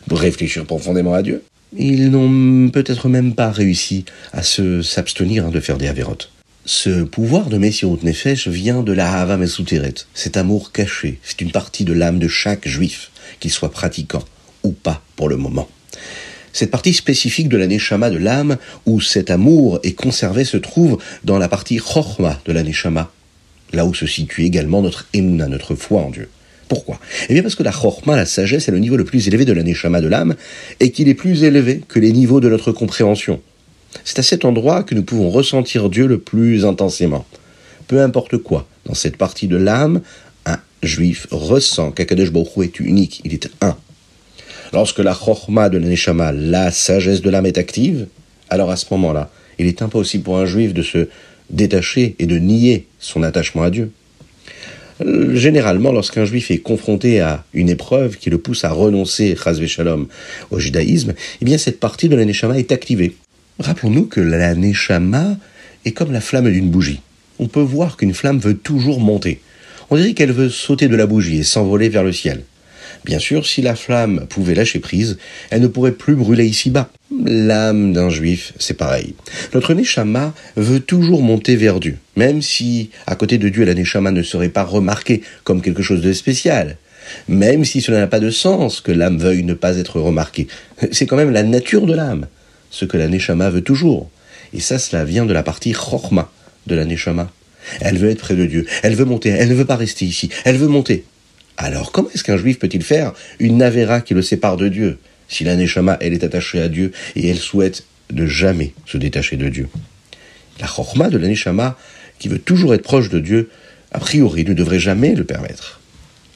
pour 0.08 0.20
réfléchir 0.20 0.66
profondément 0.66 1.14
à 1.14 1.22
Dieu. 1.22 1.42
Ils 1.76 2.10
n'ont 2.10 2.68
peut-être 2.68 3.08
même 3.08 3.34
pas 3.34 3.50
réussi 3.50 4.04
à 4.32 4.42
s'abstenir 4.42 5.46
hein, 5.46 5.50
de 5.50 5.60
faire 5.60 5.78
des 5.78 5.88
avérotes. 5.88 6.30
Ce 6.73 7.03
pouvoir 7.03 7.49
de 7.49 7.59
Messirut 7.59 7.99
Nefesh 8.05 8.47
vient 8.47 8.85
de 8.85 8.93
la 8.93 9.12
Hava 9.12 9.37
Mesuteret, 9.37 9.95
cet 10.15 10.37
amour 10.37 10.71
caché, 10.71 11.19
c'est 11.25 11.41
une 11.41 11.50
partie 11.50 11.83
de 11.83 11.93
l'âme 11.93 12.21
de 12.21 12.29
chaque 12.29 12.69
juif, 12.69 13.11
qu'il 13.41 13.50
soit 13.50 13.73
pratiquant 13.73 14.23
ou 14.62 14.71
pas 14.71 15.03
pour 15.17 15.29
le 15.29 15.37
moment. 15.37 15.69
Cette 16.53 16.71
partie 16.71 16.93
spécifique 16.93 17.49
de 17.49 17.57
la 17.57 17.67
Neshama 17.67 18.09
de 18.09 18.19
l'âme, 18.19 18.57
où 18.87 19.00
cet 19.00 19.33
amour 19.33 19.81
est 19.83 19.95
conservé, 19.95 20.45
se 20.45 20.59
trouve 20.59 20.99
dans 21.25 21.39
la 21.39 21.49
partie 21.49 21.79
Chorma 21.79 22.41
de 22.45 22.53
la 22.53 22.62
Neshama, 22.62 23.11
là 23.73 23.85
où 23.85 23.93
se 23.93 24.07
situe 24.07 24.45
également 24.45 24.81
notre 24.81 25.09
Emuna, 25.12 25.49
notre 25.49 25.75
foi 25.75 26.03
en 26.03 26.11
Dieu. 26.11 26.29
Pourquoi? 26.69 27.00
Eh 27.29 27.35
bien 27.35 27.43
parce 27.43 27.57
que 27.57 27.65
la 27.65 27.73
Chorma, 27.73 28.15
la 28.15 28.27
sagesse, 28.27 28.69
est 28.69 28.73
le 28.73 28.79
niveau 28.79 28.97
le 28.97 29.05
plus 29.05 29.27
élevé 29.27 29.45
de 29.45 29.53
la 29.53 29.65
Neshama 29.65 30.00
de 30.00 30.07
l'âme, 30.07 30.37
et 30.79 30.93
qu'il 30.93 31.09
est 31.09 31.15
plus 31.15 31.43
élevé 31.43 31.83
que 31.89 31.99
les 31.99 32.12
niveaux 32.12 32.39
de 32.39 32.49
notre 32.49 32.71
compréhension. 32.71 33.43
C'est 34.04 34.18
à 34.18 34.23
cet 34.23 34.44
endroit 34.44 34.82
que 34.82 34.94
nous 34.94 35.02
pouvons 35.02 35.30
ressentir 35.30 35.88
Dieu 35.88 36.06
le 36.06 36.18
plus 36.18 36.64
intensément. 36.64 37.26
Peu 37.87 38.00
importe 38.00 38.37
quoi, 38.38 38.66
dans 38.87 38.94
cette 38.94 39.16
partie 39.16 39.49
de 39.49 39.56
l'âme, 39.56 40.00
un 40.47 40.59
juif 40.82 41.26
ressent 41.30 41.90
qu'Akadosh 41.90 42.30
Baruch 42.30 42.59
est 42.62 42.80
unique, 42.80 43.20
il 43.25 43.35
est 43.35 43.50
un. 43.61 43.76
Lorsque 44.73 45.00
la 45.00 45.14
chorma 45.14 45.68
de 45.68 45.78
la 45.78 46.32
la 46.32 46.70
sagesse 46.70 47.23
de 47.23 47.30
l'âme 47.30 47.47
est 47.47 47.59
active, 47.59 48.06
alors 48.49 48.70
à 48.70 48.76
ce 48.76 48.87
moment-là, 48.92 49.30
il 49.59 49.66
est 49.66 49.82
impossible 49.82 50.25
pour 50.25 50.38
un 50.38 50.47
juif 50.47 50.73
de 50.73 50.82
se 50.82 51.09
détacher 51.50 52.14
et 52.18 52.26
de 52.26 52.38
nier 52.38 52.87
son 53.00 53.23
attachement 53.23 53.62
à 53.62 53.70
Dieu. 53.70 53.90
Généralement, 55.32 55.92
lorsqu'un 55.92 56.25
juif 56.25 56.50
est 56.50 56.59
confronté 56.59 57.20
à 57.20 57.44
une 57.54 57.70
épreuve 57.70 58.18
qui 58.18 58.28
le 58.28 58.38
pousse 58.38 58.64
à 58.64 58.70
renoncer, 58.70 59.35
shalom, 59.66 60.09
au 60.50 60.59
judaïsme, 60.59 61.14
eh 61.40 61.44
bien 61.44 61.59
cette 61.59 61.80
partie 61.80 62.09
de 62.09 62.16
la 62.16 62.23
est 62.23 62.73
activée. 62.73 63.16
Rappelons-nous 63.61 64.07
que 64.07 64.23
la 64.23 64.55
est 65.85 65.93
comme 65.93 66.12
la 66.12 66.23
flamme 66.23 66.50
d'une 66.50 66.71
bougie. 66.71 67.02
On 67.38 67.47
peut 67.47 67.61
voir 67.61 67.99
qu'une 67.99 68.14
flamme 68.14 68.38
veut 68.38 68.57
toujours 68.57 69.00
monter. 69.00 69.43
On 69.90 69.97
dirait 69.97 70.14
qu'elle 70.14 70.33
veut 70.33 70.49
sauter 70.49 70.88
de 70.88 70.97
la 70.97 71.07
bougie 71.07 71.40
et 71.40 71.43
s'envoler 71.43 71.90
vers 71.90 72.02
le 72.02 72.12
ciel. 72.12 72.45
Bien 73.05 73.19
sûr, 73.19 73.47
si 73.47 73.61
la 73.61 73.76
flamme 73.76 74.25
pouvait 74.31 74.55
lâcher 74.55 74.79
prise, 74.79 75.19
elle 75.50 75.61
ne 75.61 75.67
pourrait 75.67 75.93
plus 75.93 76.14
brûler 76.14 76.47
ici-bas. 76.47 76.90
L'âme 77.26 77.93
d'un 77.93 78.09
juif, 78.09 78.55
c'est 78.59 78.79
pareil. 78.79 79.14
Notre 79.52 79.75
Neshama 79.75 80.33
veut 80.57 80.81
toujours 80.81 81.23
monter 81.23 81.55
vers 81.55 81.81
Dieu, 81.81 81.99
même 82.17 82.40
si 82.40 82.88
à 83.07 83.14
côté 83.14 83.37
de 83.37 83.50
Dieu 83.50 83.67
la 83.67 83.75
Neshama 83.75 84.11
ne 84.11 84.23
serait 84.23 84.49
pas 84.49 84.64
remarquée 84.64 85.21
comme 85.45 85.61
quelque 85.61 85.83
chose 85.83 86.00
de 86.00 86.14
spécial. 86.14 86.79
Même 87.29 87.67
si 87.67 87.83
cela 87.83 87.99
n'a 87.99 88.07
pas 88.07 88.21
de 88.21 88.31
sens 88.31 88.81
que 88.81 88.93
l'âme 88.93 89.19
veuille 89.19 89.45
ne 89.45 89.55
pas 89.55 89.76
être 89.76 90.00
remarquée. 90.00 90.49
C'est 90.93 91.05
quand 91.05 91.17
même 91.17 91.33
la 91.33 91.43
nature 91.43 91.85
de 91.85 91.95
l'âme, 91.95 92.26
ce 92.71 92.85
que 92.85 92.97
la 92.97 93.09
Neshama 93.09 93.50
veut 93.50 93.62
toujours. 93.62 94.11
Et 94.53 94.61
ça, 94.61 94.79
cela 94.79 95.05
vient 95.05 95.27
de 95.27 95.33
la 95.33 95.43
partie 95.43 95.73
Chorma 95.73 96.30
de 96.67 96.75
la 96.75 96.85
Neshama. 96.85 97.30
Elle 97.80 97.99
veut 97.99 98.11
être 98.11 98.21
près 98.21 98.37
de 98.37 98.47
Dieu, 98.47 98.67
elle 98.83 98.95
veut 98.95 99.04
monter, 99.04 99.28
elle 99.28 99.50
ne 99.50 99.54
veut 99.54 99.67
pas 99.67 99.76
rester 99.76 100.06
ici, 100.06 100.30
elle 100.45 100.56
veut 100.56 100.69
monter. 100.69 101.04
Alors 101.56 101.93
comment 101.93 102.09
est-ce 102.15 102.25
qu'un 102.25 102.39
juif 102.39 102.59
peut-il 102.59 102.83
faire 102.83 103.13
une 103.39 103.59
navéra 103.59 104.00
qui 104.00 104.15
le 104.15 104.23
sépare 104.23 104.56
de 104.56 104.69
Dieu 104.69 104.99
Si 105.28 105.45
la 105.45 105.56
neshama, 105.56 105.99
elle 106.00 106.15
est 106.15 106.25
attachée 106.25 106.61
à 106.61 106.69
Dieu 106.69 106.93
et 107.17 107.28
elle 107.28 107.39
souhaite 107.39 107.85
de 108.11 108.25
jamais 108.26 108.73
se 108.87 108.97
détacher 108.97 109.37
de 109.37 109.49
Dieu? 109.50 109.69
La 110.59 110.67
chorma 110.67 111.11
de 111.11 111.19
la 111.19 111.28
neshama, 111.28 111.76
qui 112.19 112.28
veut 112.28 112.39
toujours 112.39 112.75
être 112.75 112.83
proche 112.83 113.11
de 113.11 113.19
Dieu, 113.19 113.50
a 113.93 113.99
priori 113.99 114.45
ne 114.45 114.54
devrait 114.54 114.78
jamais 114.78 115.15
le 115.15 115.25
permettre. 115.25 115.80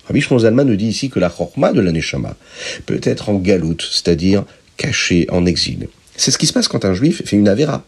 Rabbi 0.06 0.20
Shmon 0.20 0.38
nous 0.64 0.76
dit 0.76 0.88
ici 0.88 1.08
que 1.08 1.18
la 1.18 1.30
chorma 1.30 1.72
de 1.72 1.80
la 1.80 1.90
neshama 1.90 2.36
peut 2.84 3.00
être 3.02 3.30
en 3.30 3.36
galoute, 3.36 3.88
c'est-à-dire 3.90 4.44
cachée 4.76 5.26
en 5.30 5.46
exil. 5.46 5.88
C'est 6.16 6.30
ce 6.30 6.38
qui 6.38 6.46
se 6.46 6.52
passe 6.52 6.68
quand 6.68 6.84
un 6.84 6.94
juif 6.94 7.22
fait 7.24 7.36
une 7.36 7.48
avéra. 7.48 7.84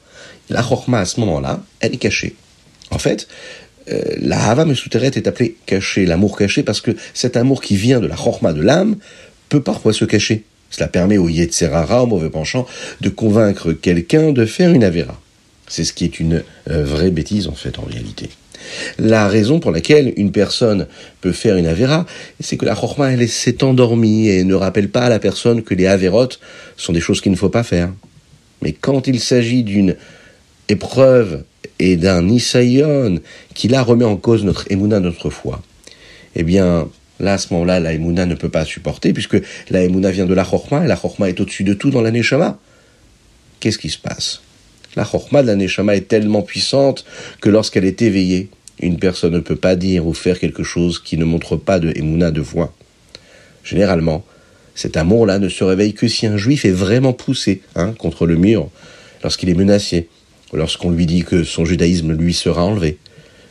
La 0.50 0.62
chorma 0.62 1.00
à 1.00 1.04
ce 1.04 1.20
moment-là, 1.20 1.62
elle 1.80 1.94
est 1.94 1.98
cachée. 1.98 2.34
En 2.90 2.98
fait, 2.98 3.28
euh, 3.90 4.00
la 4.18 4.50
Hava 4.50 4.64
Mesuteret 4.64 5.12
est 5.14 5.26
appelée 5.26 5.56
caché, 5.66 6.06
l'amour 6.06 6.36
caché, 6.36 6.62
parce 6.62 6.80
que 6.80 6.92
cet 7.14 7.36
amour 7.36 7.60
qui 7.60 7.76
vient 7.76 8.00
de 8.00 8.06
la 8.06 8.16
chorma 8.16 8.52
de 8.52 8.62
l'âme 8.62 8.96
peut 9.48 9.62
parfois 9.62 9.92
se 9.92 10.04
cacher. 10.04 10.44
Cela 10.70 10.88
permet 10.88 11.18
au 11.18 11.28
Yetzerara, 11.28 12.02
au 12.02 12.06
mauvais 12.06 12.30
penchant, 12.30 12.66
de 13.00 13.08
convaincre 13.08 13.72
quelqu'un 13.72 14.32
de 14.32 14.44
faire 14.46 14.72
une 14.72 14.84
Avera. 14.84 15.20
C'est 15.68 15.84
ce 15.84 15.92
qui 15.92 16.04
est 16.04 16.20
une 16.20 16.42
euh, 16.70 16.84
vraie 16.84 17.10
bêtise 17.10 17.48
en 17.48 17.54
fait 17.54 17.78
en 17.78 17.82
réalité. 17.82 18.30
La 18.98 19.28
raison 19.28 19.60
pour 19.60 19.70
laquelle 19.70 20.12
une 20.16 20.32
personne 20.32 20.86
peut 21.20 21.32
faire 21.32 21.56
une 21.56 21.66
Avera, 21.66 22.06
c'est 22.40 22.56
que 22.56 22.64
la 22.64 22.74
Chorma, 22.74 23.12
elle 23.12 23.28
s'est 23.28 23.62
endormie 23.62 24.28
et 24.28 24.42
ne 24.44 24.54
rappelle 24.54 24.88
pas 24.88 25.02
à 25.02 25.08
la 25.08 25.18
personne 25.18 25.62
que 25.62 25.74
les 25.74 25.86
Avérotes 25.86 26.40
sont 26.76 26.92
des 26.92 27.00
choses 27.00 27.20
qu'il 27.20 27.32
ne 27.32 27.36
faut 27.36 27.48
pas 27.48 27.62
faire. 27.62 27.92
Mais 28.66 28.72
quand 28.72 29.06
il 29.06 29.20
s'agit 29.20 29.62
d'une 29.62 29.94
épreuve 30.68 31.44
et 31.78 31.96
d'un 31.96 32.28
Isaïon 32.28 33.20
qui 33.54 33.68
là 33.68 33.80
remet 33.80 34.04
en 34.04 34.16
cause 34.16 34.42
notre 34.42 34.68
Emouna, 34.72 34.98
notre 34.98 35.30
foi, 35.30 35.62
eh 36.34 36.42
bien, 36.42 36.88
là, 37.20 37.34
à 37.34 37.38
ce 37.38 37.52
moment-là, 37.52 37.78
la 37.78 37.92
Emouna 37.92 38.26
ne 38.26 38.34
peut 38.34 38.48
pas 38.48 38.64
supporter, 38.64 39.12
puisque 39.12 39.40
la 39.70 39.84
Emouna 39.84 40.10
vient 40.10 40.26
de 40.26 40.34
la 40.34 40.42
Chorma, 40.42 40.84
et 40.84 40.88
la 40.88 40.96
Chorma 40.96 41.28
est 41.28 41.40
au-dessus 41.40 41.62
de 41.62 41.74
tout 41.74 41.90
dans 41.90 42.00
la 42.00 42.10
Neshama. 42.10 42.58
Qu'est-ce 43.60 43.78
qui 43.78 43.88
se 43.88 43.98
passe? 43.98 44.40
La 44.96 45.04
Chorma 45.04 45.42
de 45.42 45.46
la 45.46 45.54
Neshama 45.54 45.94
est 45.94 46.08
tellement 46.08 46.42
puissante 46.42 47.04
que 47.40 47.48
lorsqu'elle 47.48 47.84
est 47.84 48.02
éveillée, 48.02 48.48
une 48.80 48.98
personne 48.98 49.34
ne 49.34 49.38
peut 49.38 49.54
pas 49.54 49.76
dire 49.76 50.08
ou 50.08 50.12
faire 50.12 50.40
quelque 50.40 50.64
chose 50.64 50.98
qui 50.98 51.16
ne 51.18 51.24
montre 51.24 51.54
pas 51.54 51.78
de 51.78 51.92
Emouna 51.96 52.32
de 52.32 52.42
foi. 52.42 52.74
Généralement, 53.62 54.24
cet 54.76 54.98
amour-là 54.98 55.38
ne 55.38 55.48
se 55.48 55.64
réveille 55.64 55.94
que 55.94 56.06
si 56.06 56.26
un 56.26 56.36
juif 56.36 56.66
est 56.66 56.70
vraiment 56.70 57.14
poussé 57.14 57.62
hein, 57.74 57.94
contre 57.98 58.26
le 58.26 58.36
mur, 58.36 58.68
lorsqu'il 59.24 59.48
est 59.48 59.54
menacé, 59.54 60.08
lorsqu'on 60.52 60.90
lui 60.90 61.06
dit 61.06 61.24
que 61.24 61.44
son 61.44 61.64
judaïsme 61.64 62.12
lui 62.12 62.34
sera 62.34 62.62
enlevé, 62.62 62.98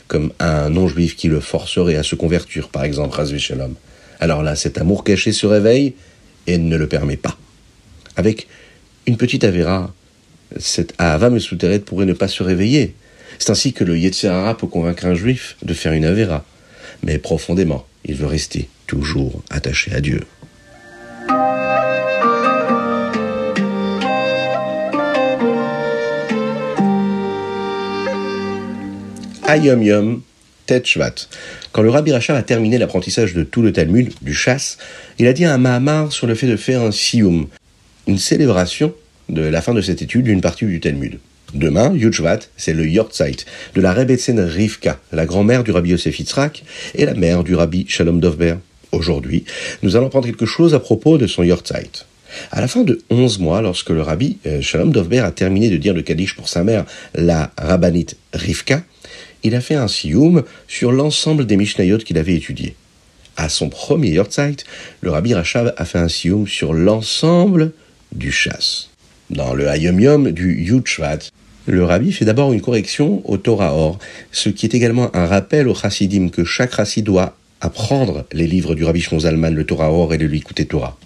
comme 0.06 0.32
un 0.38 0.70
non-juif 0.70 1.16
qui 1.16 1.26
le 1.26 1.40
forcerait 1.40 1.96
à 1.96 2.04
se 2.04 2.14
convertir, 2.14 2.68
par 2.68 2.84
exemple, 2.84 3.16
Razvé 3.16 3.40
Shalom. 3.40 3.74
Alors 4.20 4.44
là, 4.44 4.54
cet 4.54 4.78
amour 4.78 5.02
caché 5.02 5.32
se 5.32 5.46
réveille 5.46 5.94
et 6.46 6.58
ne 6.58 6.76
le 6.76 6.86
permet 6.86 7.16
pas. 7.16 7.36
Avec 8.14 8.46
une 9.06 9.16
petite 9.16 9.42
avéra, 9.42 9.92
cette 10.60 10.94
Ahava 10.98 11.28
Mesuteret 11.28 11.80
pourrait 11.80 12.06
ne 12.06 12.12
pas 12.12 12.28
se 12.28 12.44
réveiller. 12.44 12.94
C'est 13.40 13.50
ainsi 13.50 13.72
que 13.72 13.82
le 13.82 13.98
Yetzirara 13.98 14.56
peut 14.56 14.68
convaincre 14.68 15.06
un 15.06 15.14
juif 15.14 15.56
de 15.64 15.74
faire 15.74 15.92
une 15.92 16.04
avéra. 16.04 16.44
Mais 17.02 17.18
profondément, 17.18 17.84
il 18.04 18.14
veut 18.14 18.26
rester 18.26 18.68
toujours 18.86 19.42
attaché 19.50 19.92
à 19.92 20.00
Dieu. 20.00 20.20
Ayom 29.48 29.80
Yom 29.80 30.22
Tetchvat. 30.66 31.28
Quand 31.70 31.82
le 31.82 31.90
Rabbi 31.90 32.10
Rachab 32.10 32.34
a 32.34 32.42
terminé 32.42 32.78
l'apprentissage 32.78 33.32
de 33.32 33.44
tout 33.44 33.62
le 33.62 33.72
Talmud, 33.72 34.12
du 34.20 34.34
chasse, 34.34 34.76
il 35.20 35.28
a 35.28 35.32
dit 35.32 35.44
un 35.44 35.56
Mahamar 35.56 36.10
sur 36.10 36.26
le 36.26 36.34
fait 36.34 36.48
de 36.48 36.56
faire 36.56 36.82
un 36.82 36.90
Siyum, 36.90 37.46
une 38.08 38.18
célébration 38.18 38.92
de 39.28 39.42
la 39.42 39.62
fin 39.62 39.72
de 39.72 39.80
cette 39.80 40.02
étude 40.02 40.24
d'une 40.24 40.40
partie 40.40 40.66
du 40.66 40.80
Talmud. 40.80 41.20
Demain, 41.54 41.94
Yudshvat, 41.94 42.40
c'est 42.56 42.74
le 42.74 42.88
Yortzeit 42.88 43.36
de 43.76 43.80
la 43.80 43.92
Rebbetzin 43.92 44.44
Rivka, 44.44 44.98
la 45.12 45.26
grand-mère 45.26 45.62
du 45.62 45.70
Rabbi 45.70 45.90
Yosef 45.90 46.18
Yitzhak 46.18 46.64
et 46.96 47.06
la 47.06 47.14
mère 47.14 47.44
du 47.44 47.54
Rabbi 47.54 47.86
Shalom 47.88 48.18
Dovber. 48.18 48.56
Aujourd'hui, 48.90 49.44
nous 49.82 49.94
allons 49.94 50.08
prendre 50.08 50.26
quelque 50.26 50.46
chose 50.46 50.74
à 50.74 50.80
propos 50.80 51.18
de 51.18 51.28
son 51.28 51.44
Yortzeit. 51.44 52.04
À 52.50 52.60
la 52.60 52.66
fin 52.66 52.82
de 52.82 53.00
onze 53.10 53.38
mois, 53.38 53.62
lorsque 53.62 53.90
le 53.90 54.02
Rabbi 54.02 54.38
euh, 54.46 54.60
Shalom 54.60 54.90
Dovber 54.90 55.20
a 55.20 55.30
terminé 55.30 55.70
de 55.70 55.76
dire 55.76 55.94
le 55.94 56.02
Kaddish 56.02 56.34
pour 56.34 56.48
sa 56.48 56.64
mère, 56.64 56.84
la 57.14 57.52
Rabbanite 57.56 58.16
Rivka, 58.32 58.82
il 59.46 59.54
a 59.54 59.60
fait 59.60 59.76
un 59.76 59.86
sioum 59.88 60.42
sur 60.66 60.90
l'ensemble 60.90 61.46
des 61.46 61.56
Mishnayot 61.56 61.98
qu'il 61.98 62.18
avait 62.18 62.34
étudiés. 62.34 62.74
À 63.36 63.48
son 63.48 63.68
premier 63.68 64.10
Yortzeit, 64.10 64.56
le 65.02 65.10
Rabbi 65.10 65.34
Rachab 65.34 65.72
a 65.76 65.84
fait 65.84 65.98
un 65.98 66.08
sioum 66.08 66.48
sur 66.48 66.72
l'ensemble 66.72 67.72
du 68.12 68.32
chasse. 68.32 68.90
Dans 69.30 69.54
le 69.54 69.68
Hayom 69.68 70.00
Yom 70.00 70.32
du 70.32 70.60
Yudshvat, 70.62 71.18
le 71.66 71.84
Rabbi 71.84 72.12
fait 72.12 72.24
d'abord 72.24 72.52
une 72.52 72.60
correction 72.60 73.22
au 73.24 73.36
Torah 73.36 73.74
Or, 73.74 73.98
ce 74.32 74.48
qui 74.48 74.66
est 74.66 74.74
également 74.74 75.14
un 75.14 75.26
rappel 75.26 75.68
au 75.68 75.74
Chassidim 75.74 76.28
que 76.28 76.44
chaque 76.44 76.74
Chassid 76.74 77.04
doit 77.04 77.36
apprendre 77.60 78.24
les 78.32 78.46
livres 78.46 78.74
du 78.74 78.84
Rabbi 78.84 79.00
Shmon 79.00 79.50
le 79.50 79.64
Torah 79.64 79.92
Or 79.92 80.12
et 80.12 80.18
le 80.18 80.26
Likutei 80.26 80.66
Torah. 80.66 80.98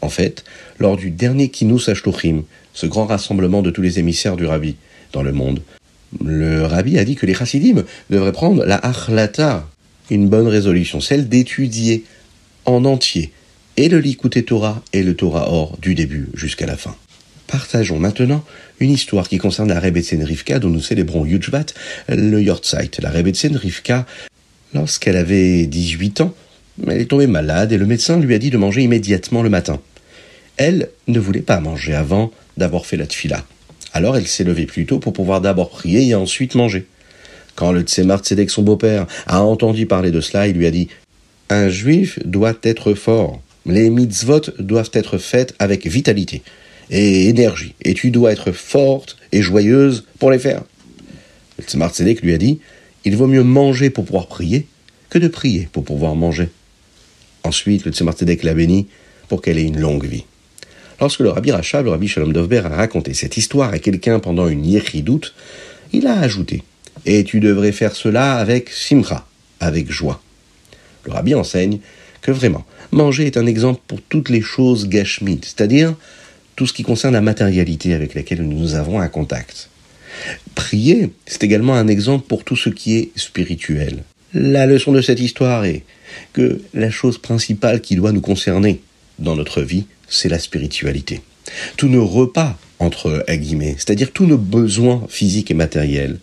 En 0.00 0.08
fait, 0.08 0.44
lors 0.78 0.96
du 0.96 1.10
dernier 1.10 1.50
Kinus 1.50 1.88
Ashluchim, 1.88 2.42
ce 2.72 2.86
grand 2.86 3.06
rassemblement 3.06 3.62
de 3.62 3.70
tous 3.70 3.82
les 3.82 3.98
émissaires 3.98 4.36
du 4.36 4.46
Rabbi 4.46 4.76
dans 5.12 5.22
le 5.22 5.32
monde, 5.32 5.60
le 6.24 6.64
rabbi 6.64 6.98
a 6.98 7.04
dit 7.04 7.14
que 7.14 7.26
les 7.26 7.34
chassidim 7.34 7.84
devraient 8.10 8.32
prendre 8.32 8.64
la 8.64 8.76
achlata, 8.76 9.68
une 10.10 10.28
bonne 10.28 10.48
résolution, 10.48 11.00
celle 11.00 11.28
d'étudier 11.28 12.04
en 12.64 12.84
entier 12.84 13.32
et 13.76 13.88
le 13.88 13.98
Likutei 13.98 14.44
Torah 14.44 14.82
et 14.92 15.02
le 15.02 15.14
Torah 15.14 15.50
Or 15.50 15.76
du 15.80 15.94
début 15.94 16.28
jusqu'à 16.34 16.66
la 16.66 16.76
fin. 16.76 16.94
Partageons 17.46 17.98
maintenant 17.98 18.44
une 18.80 18.90
histoire 18.90 19.28
qui 19.28 19.38
concerne 19.38 19.68
la 19.68 19.78
Rebbetzin 19.78 20.24
Rivka 20.24 20.58
dont 20.58 20.68
nous 20.68 20.80
célébrons 20.80 21.24
Yudjvat, 21.24 21.66
le 22.08 22.42
Yortzeit. 22.42 22.90
La 23.00 23.10
Rebbetzin 23.10 23.56
Rivka, 23.56 24.06
lorsqu'elle 24.74 25.16
avait 25.16 25.66
18 25.66 26.22
ans, 26.22 26.34
elle 26.86 27.00
est 27.00 27.06
tombée 27.06 27.26
malade 27.26 27.72
et 27.72 27.78
le 27.78 27.86
médecin 27.86 28.18
lui 28.18 28.34
a 28.34 28.38
dit 28.38 28.50
de 28.50 28.58
manger 28.58 28.82
immédiatement 28.82 29.42
le 29.42 29.50
matin. 29.50 29.80
Elle 30.56 30.90
ne 31.06 31.20
voulait 31.20 31.40
pas 31.40 31.60
manger 31.60 31.94
avant 31.94 32.32
d'avoir 32.56 32.86
fait 32.86 32.96
la 32.96 33.06
tfila. 33.06 33.44
Alors 33.96 34.18
elle 34.18 34.26
s'est 34.26 34.44
levée 34.44 34.66
plus 34.66 34.84
tôt 34.84 34.98
pour 34.98 35.14
pouvoir 35.14 35.40
d'abord 35.40 35.70
prier 35.70 36.06
et 36.06 36.14
ensuite 36.14 36.54
manger. 36.54 36.84
Quand 37.54 37.72
le 37.72 37.80
Tzemar 37.80 38.20
son 38.48 38.60
beau-père, 38.60 39.06
a 39.26 39.42
entendu 39.42 39.86
parler 39.86 40.10
de 40.10 40.20
cela, 40.20 40.48
il 40.48 40.54
lui 40.54 40.66
a 40.66 40.70
dit 40.70 40.88
Un 41.48 41.70
juif 41.70 42.18
doit 42.26 42.58
être 42.62 42.92
fort. 42.92 43.40
Les 43.64 43.88
mitzvot 43.88 44.42
doivent 44.58 44.90
être 44.92 45.16
faites 45.16 45.54
avec 45.58 45.86
vitalité 45.86 46.42
et 46.90 47.30
énergie. 47.30 47.74
Et 47.80 47.94
tu 47.94 48.10
dois 48.10 48.32
être 48.32 48.52
forte 48.52 49.16
et 49.32 49.40
joyeuse 49.40 50.04
pour 50.18 50.30
les 50.30 50.38
faire. 50.38 50.60
Le 51.56 51.64
Tzemar 51.64 51.90
Tzedek 51.90 52.20
lui 52.20 52.34
a 52.34 52.38
dit 52.38 52.60
Il 53.06 53.16
vaut 53.16 53.26
mieux 53.26 53.44
manger 53.44 53.88
pour 53.88 54.04
pouvoir 54.04 54.26
prier 54.26 54.66
que 55.08 55.16
de 55.18 55.28
prier 55.28 55.70
pour 55.72 55.84
pouvoir 55.84 56.16
manger. 56.16 56.50
Ensuite, 57.44 57.86
le 57.86 57.92
Tzemar 57.92 58.12
Tzedek 58.12 58.42
l'a 58.42 58.52
béni 58.52 58.88
pour 59.28 59.40
qu'elle 59.40 59.56
ait 59.56 59.64
une 59.64 59.80
longue 59.80 60.04
vie. 60.04 60.26
Lorsque 61.00 61.20
le 61.20 61.30
Rabbi 61.30 61.50
Rachab, 61.50 61.84
le 61.84 61.90
Rabbi 61.90 62.08
Shalom 62.08 62.32
Dovber, 62.32 62.62
a 62.64 62.70
raconté 62.70 63.12
cette 63.12 63.36
histoire 63.36 63.72
à 63.72 63.78
quelqu'un 63.78 64.18
pendant 64.18 64.48
une 64.48 64.62
doute, 65.02 65.34
il 65.92 66.06
a 66.06 66.18
ajouté 66.18 66.62
Et 67.04 67.24
tu 67.24 67.40
devrais 67.40 67.72
faire 67.72 67.94
cela 67.94 68.36
avec 68.36 68.70
simcha, 68.70 69.26
avec 69.60 69.90
joie. 69.90 70.22
Le 71.04 71.12
Rabbi 71.12 71.34
enseigne 71.34 71.78
que 72.22 72.32
vraiment, 72.32 72.64
manger 72.92 73.26
est 73.26 73.36
un 73.36 73.46
exemple 73.46 73.80
pour 73.86 74.00
toutes 74.00 74.30
les 74.30 74.40
choses 74.40 74.88
gashmit, 74.88 75.40
c'est-à-dire 75.42 75.94
tout 76.56 76.66
ce 76.66 76.72
qui 76.72 76.82
concerne 76.82 77.12
la 77.12 77.20
matérialité 77.20 77.92
avec 77.92 78.14
laquelle 78.14 78.42
nous 78.42 78.74
avons 78.74 79.00
un 79.00 79.08
contact. 79.08 79.68
Prier, 80.54 81.12
c'est 81.26 81.44
également 81.44 81.74
un 81.74 81.88
exemple 81.88 82.26
pour 82.26 82.42
tout 82.42 82.56
ce 82.56 82.70
qui 82.70 82.96
est 82.96 83.10
spirituel. 83.16 84.02
La 84.32 84.66
leçon 84.66 84.92
de 84.92 85.02
cette 85.02 85.20
histoire 85.20 85.66
est 85.66 85.84
que 86.32 86.60
la 86.72 86.90
chose 86.90 87.18
principale 87.18 87.82
qui 87.82 87.96
doit 87.96 88.12
nous 88.12 88.22
concerner 88.22 88.80
dans 89.18 89.36
notre 89.36 89.60
vie, 89.60 89.86
c'est 90.08 90.28
la 90.28 90.38
spiritualité. 90.38 91.20
Tous 91.76 91.88
nos 91.88 92.06
repas, 92.06 92.58
entre 92.78 93.24
guillemets, 93.28 93.74
c'est-à-dire 93.76 94.12
tous 94.12 94.26
nos 94.26 94.38
besoins 94.38 95.06
physiques 95.08 95.50
et 95.50 95.54
matériels, 95.54 96.18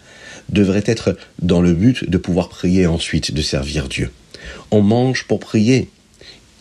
devraient 0.49 0.83
être 0.85 1.17
dans 1.41 1.61
le 1.61 1.73
but 1.73 2.09
de 2.09 2.17
pouvoir 2.17 2.49
prier 2.49 2.85
ensuite, 2.85 3.33
de 3.33 3.41
servir 3.41 3.87
Dieu. 3.87 4.11
On 4.71 4.81
mange 4.81 5.25
pour 5.25 5.39
prier. 5.39 5.89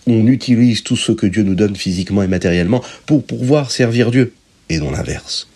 On 0.07 0.27
utilise 0.27 0.83
tout 0.83 0.97
ce 0.97 1.13
que 1.13 1.27
Dieu 1.27 1.43
nous 1.43 1.55
donne 1.55 1.77
physiquement 1.77 2.23
et 2.23 2.29
matériellement 2.29 2.83
pour 3.07 3.25
pouvoir 3.25 3.71
servir 3.71 4.11
Dieu, 4.11 4.33
et 4.69 4.79
non 4.79 4.91
l'inverse. 4.91 5.49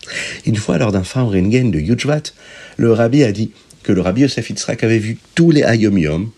Une 0.45 0.57
fois, 0.57 0.79
lors 0.79 0.93
d'un 0.93 1.03
Rengen 1.03 1.71
de 1.71 1.81
Yujvat, 1.81 2.23
le 2.77 2.93
rabbi 2.93 3.25
a 3.25 3.33
dit 3.33 3.51
que 3.83 3.93
le 3.93 4.01
rabbi 4.01 4.23
Yosef 4.23 4.51
Yitzhak 4.51 4.85
avait 4.85 4.99
vu 4.99 5.19
tous 5.35 5.51
les 5.51 5.63
Hayom 5.63 5.99
Yom 5.99 6.31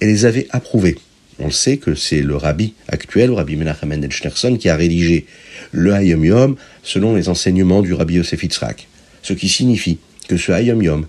et 0.00 0.06
les 0.06 0.24
avait 0.24 0.46
approuvés. 0.50 0.96
On 1.40 1.50
sait 1.50 1.78
que 1.78 1.94
c'est 1.94 2.20
le 2.20 2.36
rabbi 2.36 2.74
actuel, 2.88 3.28
le 3.28 3.34
rabbi 3.34 3.56
Menachem 3.56 3.88
Mendel 3.88 4.12
Schneerson, 4.12 4.56
qui 4.56 4.68
a 4.68 4.76
rédigé 4.76 5.26
le 5.72 5.92
Hayom 5.92 6.24
Yom 6.24 6.56
selon 6.82 7.14
les 7.14 7.28
enseignements 7.28 7.82
du 7.82 7.94
rabbi 7.94 8.14
Yosef 8.14 8.42
Yitzhak. 8.42 8.88
Ce 9.22 9.32
qui 9.32 9.48
signifie 9.48 9.98
que 10.28 10.36
ce 10.36 10.52
Hayom 10.52 10.82
Yom 10.82 11.06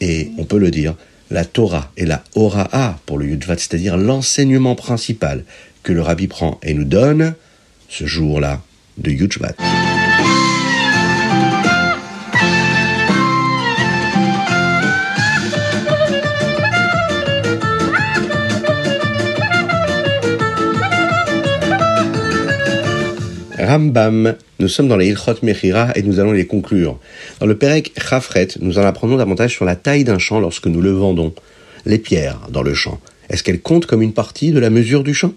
est, 0.00 0.30
on 0.38 0.44
peut 0.44 0.58
le 0.58 0.70
dire, 0.70 0.94
la 1.30 1.44
Torah 1.44 1.92
et 1.96 2.06
la 2.06 2.24
Hora'a 2.34 2.98
pour 3.06 3.18
le 3.18 3.26
Yudvat, 3.26 3.58
c'est-à-dire 3.58 3.96
l'enseignement 3.96 4.74
principal 4.74 5.44
que 5.82 5.92
le 5.92 6.00
rabbi 6.00 6.28
prend 6.28 6.58
et 6.62 6.74
nous 6.74 6.84
donne 6.84 7.34
ce 7.88 8.06
jour-là 8.06 8.62
de 8.98 9.10
Yudvat. 9.10 9.54
Rambam. 23.64 24.34
Nous 24.58 24.68
sommes 24.68 24.88
dans 24.88 24.96
les 24.96 25.08
Ilchot 25.08 25.36
Mechira 25.42 25.92
et 25.96 26.02
nous 26.02 26.20
allons 26.20 26.32
les 26.32 26.46
conclure. 26.46 26.98
Dans 27.40 27.46
le 27.46 27.56
Perek 27.56 27.92
Chafret, 27.98 28.48
nous 28.60 28.78
en 28.78 28.82
apprenons 28.82 29.16
davantage 29.16 29.52
sur 29.52 29.64
la 29.64 29.76
taille 29.76 30.04
d'un 30.04 30.18
champ 30.18 30.40
lorsque 30.40 30.66
nous 30.66 30.80
le 30.80 30.92
vendons. 30.92 31.34
Les 31.86 31.98
pierres 31.98 32.40
dans 32.50 32.62
le 32.62 32.74
champ, 32.74 32.98
est-ce 33.28 33.42
qu'elles 33.42 33.60
comptent 33.60 33.86
comme 33.86 34.02
une 34.02 34.12
partie 34.12 34.52
de 34.52 34.58
la 34.58 34.70
mesure 34.70 35.02
du 35.02 35.12
champ? 35.12 35.32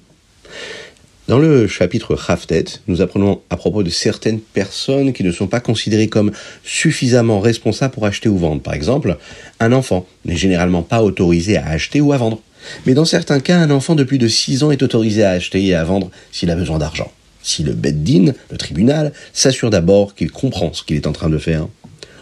Dans 1.27 1.39
le 1.39 1.67
chapitre 1.67 2.15
Chaftet, 2.15 2.65
nous 2.87 3.01
apprenons 3.01 3.41
à 3.49 3.57
propos 3.57 3.83
de 3.83 3.89
certaines 3.89 4.39
personnes 4.39 5.11
qui 5.11 5.25
ne 5.25 5.31
sont 5.31 5.47
pas 5.47 5.59
considérées 5.59 6.07
comme 6.07 6.31
suffisamment 6.63 7.41
responsables 7.41 7.93
pour 7.93 8.05
acheter 8.05 8.29
ou 8.29 8.37
vendre. 8.37 8.61
Par 8.61 8.73
exemple, 8.73 9.17
un 9.59 9.73
enfant 9.73 10.05
n'est 10.23 10.37
généralement 10.37 10.83
pas 10.83 11.03
autorisé 11.03 11.57
à 11.57 11.67
acheter 11.67 11.99
ou 11.99 12.13
à 12.13 12.17
vendre. 12.17 12.41
Mais 12.85 12.93
dans 12.93 13.03
certains 13.03 13.41
cas, 13.41 13.57
un 13.57 13.71
enfant 13.71 13.95
de 13.95 14.05
plus 14.05 14.17
de 14.17 14.27
6 14.27 14.63
ans 14.63 14.71
est 14.71 14.83
autorisé 14.83 15.23
à 15.23 15.31
acheter 15.31 15.65
et 15.65 15.75
à 15.75 15.83
vendre 15.83 16.11
s'il 16.31 16.49
a 16.49 16.55
besoin 16.55 16.77
d'argent 16.77 17.11
si 17.47 17.63
le 17.63 17.73
Beddin, 17.73 18.33
le 18.51 18.57
tribunal, 18.57 19.13
s'assure 19.33 19.69
d'abord 19.69 20.15
qu'il 20.15 20.31
comprend 20.31 20.73
ce 20.73 20.83
qu'il 20.83 20.97
est 20.97 21.07
en 21.07 21.13
train 21.13 21.29
de 21.29 21.37
faire. 21.37 21.67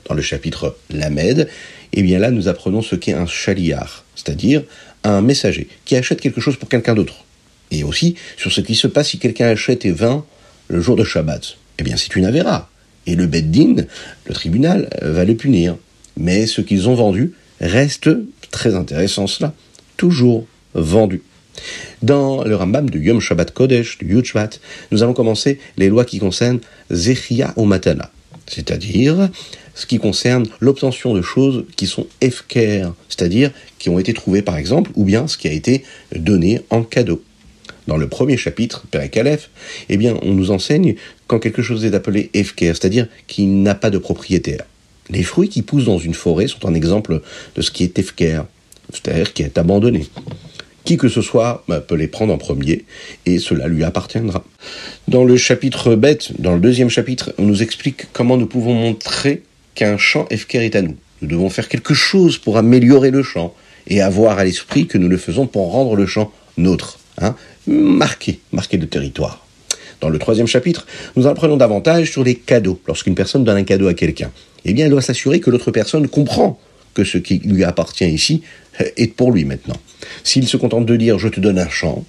Dans 0.07 0.13
le 0.13 0.21
chapitre 0.21 0.77
Lamed, 0.91 1.49
eh 1.93 2.03
bien 2.03 2.19
là, 2.19 2.29
nous 2.29 2.47
apprenons 2.47 2.83
ce 2.83 2.95
qu'est 2.95 3.13
un 3.13 3.25
chaliar, 3.25 4.05
c'est-à-dire 4.15 4.63
un 5.03 5.21
messager 5.21 5.67
qui 5.83 5.95
achète 5.95 6.21
quelque 6.21 6.41
chose 6.41 6.57
pour 6.57 6.69
quelqu'un 6.69 6.93
d'autre. 6.93 7.25
Et 7.71 7.83
aussi 7.83 8.15
sur 8.38 8.51
ce 8.51 8.61
qui 8.61 8.75
se 8.75 8.85
passe 8.85 9.09
si 9.09 9.17
quelqu'un 9.17 9.47
achète 9.47 9.83
et 9.85 9.91
vend 9.91 10.25
le 10.67 10.79
jour 10.79 10.95
de 10.95 11.03
Shabbat. 11.03 11.57
Eh 11.79 11.83
bien, 11.83 11.97
c'est 11.97 12.15
une 12.15 12.25
avéra. 12.25 12.69
Et 13.07 13.15
le 13.15 13.25
Beddin, 13.25 13.85
le 14.25 14.33
tribunal, 14.33 14.89
va 15.01 15.25
le 15.25 15.35
punir. 15.35 15.75
Mais 16.17 16.45
ce 16.45 16.61
qu'ils 16.61 16.88
ont 16.88 16.95
vendu 16.95 17.33
reste, 17.59 18.09
très 18.51 18.75
intéressant 18.75 19.25
cela, 19.25 19.53
toujours 19.97 20.45
vendu. 20.75 21.23
Dans 22.02 22.44
le 22.44 22.56
Rambam 22.56 22.89
du 22.89 23.00
Yom 23.00 23.20
Shabbat 23.20 23.52
Kodesh, 23.52 23.98
du 23.98 24.15
Yud 24.15 24.26
nous 24.91 25.04
allons 25.04 25.13
commencer 25.13 25.60
les 25.78 25.89
lois 25.89 26.06
qui 26.06 26.20
concernent 26.20 26.60
Zechia 26.91 27.54
ou 27.56 27.65
Matana, 27.65 28.12
c'est-à-dire 28.48 29.30
ce 29.76 29.86
qui 29.86 29.98
concerne 29.98 30.46
l'obtention 30.60 31.13
de 31.13 31.22
choses 31.22 31.65
qui 31.76 31.86
sont 31.86 32.08
efker, 32.22 32.89
c'est-à-dire 33.10 33.52
qui 33.78 33.89
ont 33.89 34.00
été 34.00 34.13
trouvées 34.13 34.41
par 34.41 34.58
exemple, 34.58 34.91
ou 34.96 35.04
bien 35.04 35.28
ce 35.28 35.38
qui 35.38 35.48
a 35.48 35.52
été 35.52 35.84
donné 36.15 36.62
en 36.70 36.84
cadeau. 36.84 37.22
Dans 37.88 37.98
le 37.98 38.08
premier 38.08 38.36
chapitre, 38.36 38.86
Perek 38.89 39.15
Aleph, 39.18 39.50
eh 39.89 39.98
bien, 39.98 40.18
on 40.24 40.34
nous 40.34 40.50
enseigne 40.50 40.96
quand 41.28 41.38
quelque 41.38 41.62
chose 41.62 41.86
est 41.86 41.94
appelé 41.94 42.32
efker, 42.34 42.74
c'est-à-dire 42.74 43.08
qu'il 43.28 43.62
n'a 43.62 43.76
pas 43.76 43.91
de 43.91 44.00
propriétaire. 44.00 44.63
Les 45.12 45.22
fruits 45.22 45.50
qui 45.50 45.62
poussent 45.62 45.86
dans 45.86 46.00
une 46.00 46.15
forêt 46.15 46.48
sont 46.48 46.65
un 46.65 46.74
exemple 46.74 47.22
de 47.56 47.62
ce 47.62 47.70
qui 47.70 47.84
est 47.84 48.00
efker, 48.00 48.41
c'est-à-dire 48.91 49.34
qui 49.34 49.44
est 49.44 49.58
abandonné. 49.60 50.08
Qui 50.86 50.98
que 50.98 51.10
ce 51.10 51.21
soit 51.21 51.63
bah, 51.67 51.82
peut 51.82 51.95
les 51.95 52.08
prendre 52.08 52.32
en 52.32 52.38
premier 52.38 52.86
et 53.26 53.39
cela 53.39 53.67
lui 53.67 53.84
appartiendra. 53.84 54.43
Dans 55.08 55.24
le 55.24 55.36
chapitre 55.36 55.95
bête, 55.95 56.39
dans 56.39 56.54
le 56.54 56.60
deuxième 56.60 56.89
chapitre, 56.89 57.34
on 57.39 57.43
nous 57.43 57.63
explique 57.63 58.06
comment 58.13 58.38
nous 58.38 58.45
pouvons 58.45 58.76
montrer 58.76 59.41
qu'un 59.74 59.98
champ 59.98 60.28
Efker 60.30 60.63
est 60.63 60.76
à 60.76 60.84
nous. 60.84 60.95
Nous 61.21 61.28
devons 61.28 61.50
faire 61.50 61.69
quelque 61.69 61.95
chose 61.95 62.38
pour 62.38 62.58
améliorer 62.58 63.10
le 63.10 63.24
champ 63.24 63.56
et 63.88 64.02
avoir 64.02 64.38
à 64.38 64.43
l'esprit 64.43 64.86
que 64.86 65.00
nous 65.00 65.10
le 65.10 65.17
faisons 65.17 65.48
pour 65.48 65.71
rendre 65.71 65.95
le 65.95 66.06
champ 66.06 66.32
nôtre, 66.58 67.00
hein, 67.19 67.36
marqué, 67.65 68.39
marqué 68.52 68.78
de 68.78 68.86
territoire. 68.86 69.45
Dans 70.02 70.10
le 70.10 70.19
troisième 70.19 70.48
chapitre, 70.48 70.86
nous 71.15 71.26
apprenons 71.26 71.58
davantage 71.58 72.12
sur 72.12 72.24
les 72.24 72.36
cadeaux. 72.36 72.80
Lorsqu'une 72.88 73.15
personne 73.15 73.43
donne 73.43 73.58
un 73.58 73.63
cadeau 73.63 73.88
à 73.88 73.95
quelqu'un, 73.95 74.32
eh 74.65 74.74
bien, 74.74 74.86
elle 74.86 74.91
doit 74.91 75.02
s'assurer 75.02 75.39
que 75.39 75.50
l'autre 75.50 75.71
personne 75.71 76.08
comprend 76.08 76.60
que 76.95 77.03
ce 77.03 77.19
qui 77.19 77.38
lui 77.39 77.63
appartient 77.63 78.08
ici 78.08 78.41
est 78.97 79.13
pour 79.15 79.31
lui 79.31 79.45
maintenant. 79.45 79.77
S'il 80.23 80.47
se 80.47 80.58
contente 80.58 80.88
de 80.88 80.95
dire 80.95 81.19
je 81.19 81.27
te 81.27 81.39
donne 81.39 81.60
un 81.60 81.69
champ, 81.69 82.03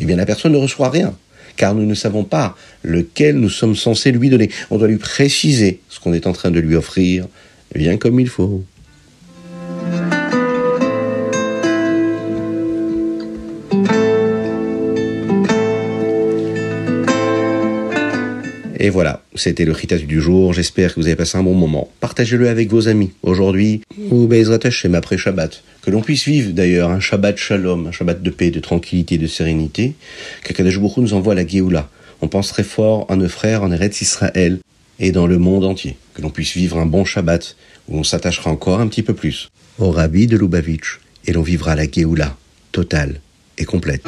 eh 0.00 0.04
bien 0.04 0.16
la 0.16 0.26
personne 0.26 0.52
ne 0.52 0.58
reçoit 0.58 0.90
rien, 0.90 1.16
car 1.56 1.74
nous 1.74 1.86
ne 1.86 1.94
savons 1.94 2.24
pas 2.24 2.56
lequel 2.82 3.36
nous 3.36 3.50
sommes 3.50 3.76
censés 3.76 4.10
lui 4.10 4.30
donner. 4.30 4.50
On 4.70 4.78
doit 4.78 4.88
lui 4.88 4.96
préciser 4.96 5.80
ce 5.88 6.00
qu'on 6.00 6.12
est 6.12 6.26
en 6.26 6.32
train 6.32 6.50
de 6.50 6.58
lui 6.58 6.74
offrir, 6.74 7.28
bien 7.74 7.96
comme 7.96 8.18
il 8.18 8.28
faut. 8.28 8.64
Et 18.84 18.90
voilà, 18.90 19.22
c'était 19.34 19.64
le 19.64 19.72
Ritas 19.72 19.96
du 19.96 20.20
jour. 20.20 20.52
J'espère 20.52 20.92
que 20.92 21.00
vous 21.00 21.06
avez 21.06 21.16
passé 21.16 21.38
un 21.38 21.42
bon 21.42 21.54
moment. 21.54 21.88
Partagez-le 22.00 22.50
avec 22.50 22.68
vos 22.68 22.86
amis. 22.86 23.12
Aujourd'hui, 23.22 23.80
ou 24.10 24.26
Bezrat 24.26 24.58
Hashem 24.62 24.94
après 24.94 25.16
Shabbat. 25.16 25.62
Que 25.80 25.90
l'on 25.90 26.02
puisse 26.02 26.26
vivre 26.26 26.52
d'ailleurs 26.52 26.90
un 26.90 27.00
Shabbat 27.00 27.38
Shalom, 27.38 27.86
un 27.86 27.92
Shabbat 27.92 28.22
de 28.22 28.28
paix, 28.28 28.50
de 28.50 28.60
tranquillité, 28.60 29.16
de 29.16 29.26
sérénité. 29.26 29.94
Qu'Akadash 30.42 30.78
nous 30.78 31.14
envoie 31.14 31.34
la 31.34 31.46
Géoula. 31.46 31.88
On 32.20 32.28
pense 32.28 32.48
très 32.48 32.62
fort 32.62 33.06
à 33.08 33.16
nos 33.16 33.30
frères 33.30 33.62
en 33.62 33.72
Eretz 33.72 34.02
Israël 34.02 34.58
et 35.00 35.12
dans 35.12 35.26
le 35.26 35.38
monde 35.38 35.64
entier, 35.64 35.96
que 36.12 36.20
l'on 36.20 36.28
puisse 36.28 36.52
vivre 36.52 36.76
un 36.76 36.84
bon 36.84 37.06
Shabbat, 37.06 37.56
où 37.88 37.96
on 37.96 38.04
s'attachera 38.04 38.50
encore 38.50 38.80
un 38.80 38.88
petit 38.88 39.02
peu 39.02 39.14
plus 39.14 39.48
au 39.78 39.92
Rabbi 39.92 40.26
de 40.26 40.36
Lubavitch, 40.36 41.00
et 41.26 41.32
l'on 41.32 41.40
vivra 41.40 41.74
la 41.74 41.90
Géoula, 41.90 42.36
totale 42.70 43.22
et 43.56 43.64
complète. 43.64 44.02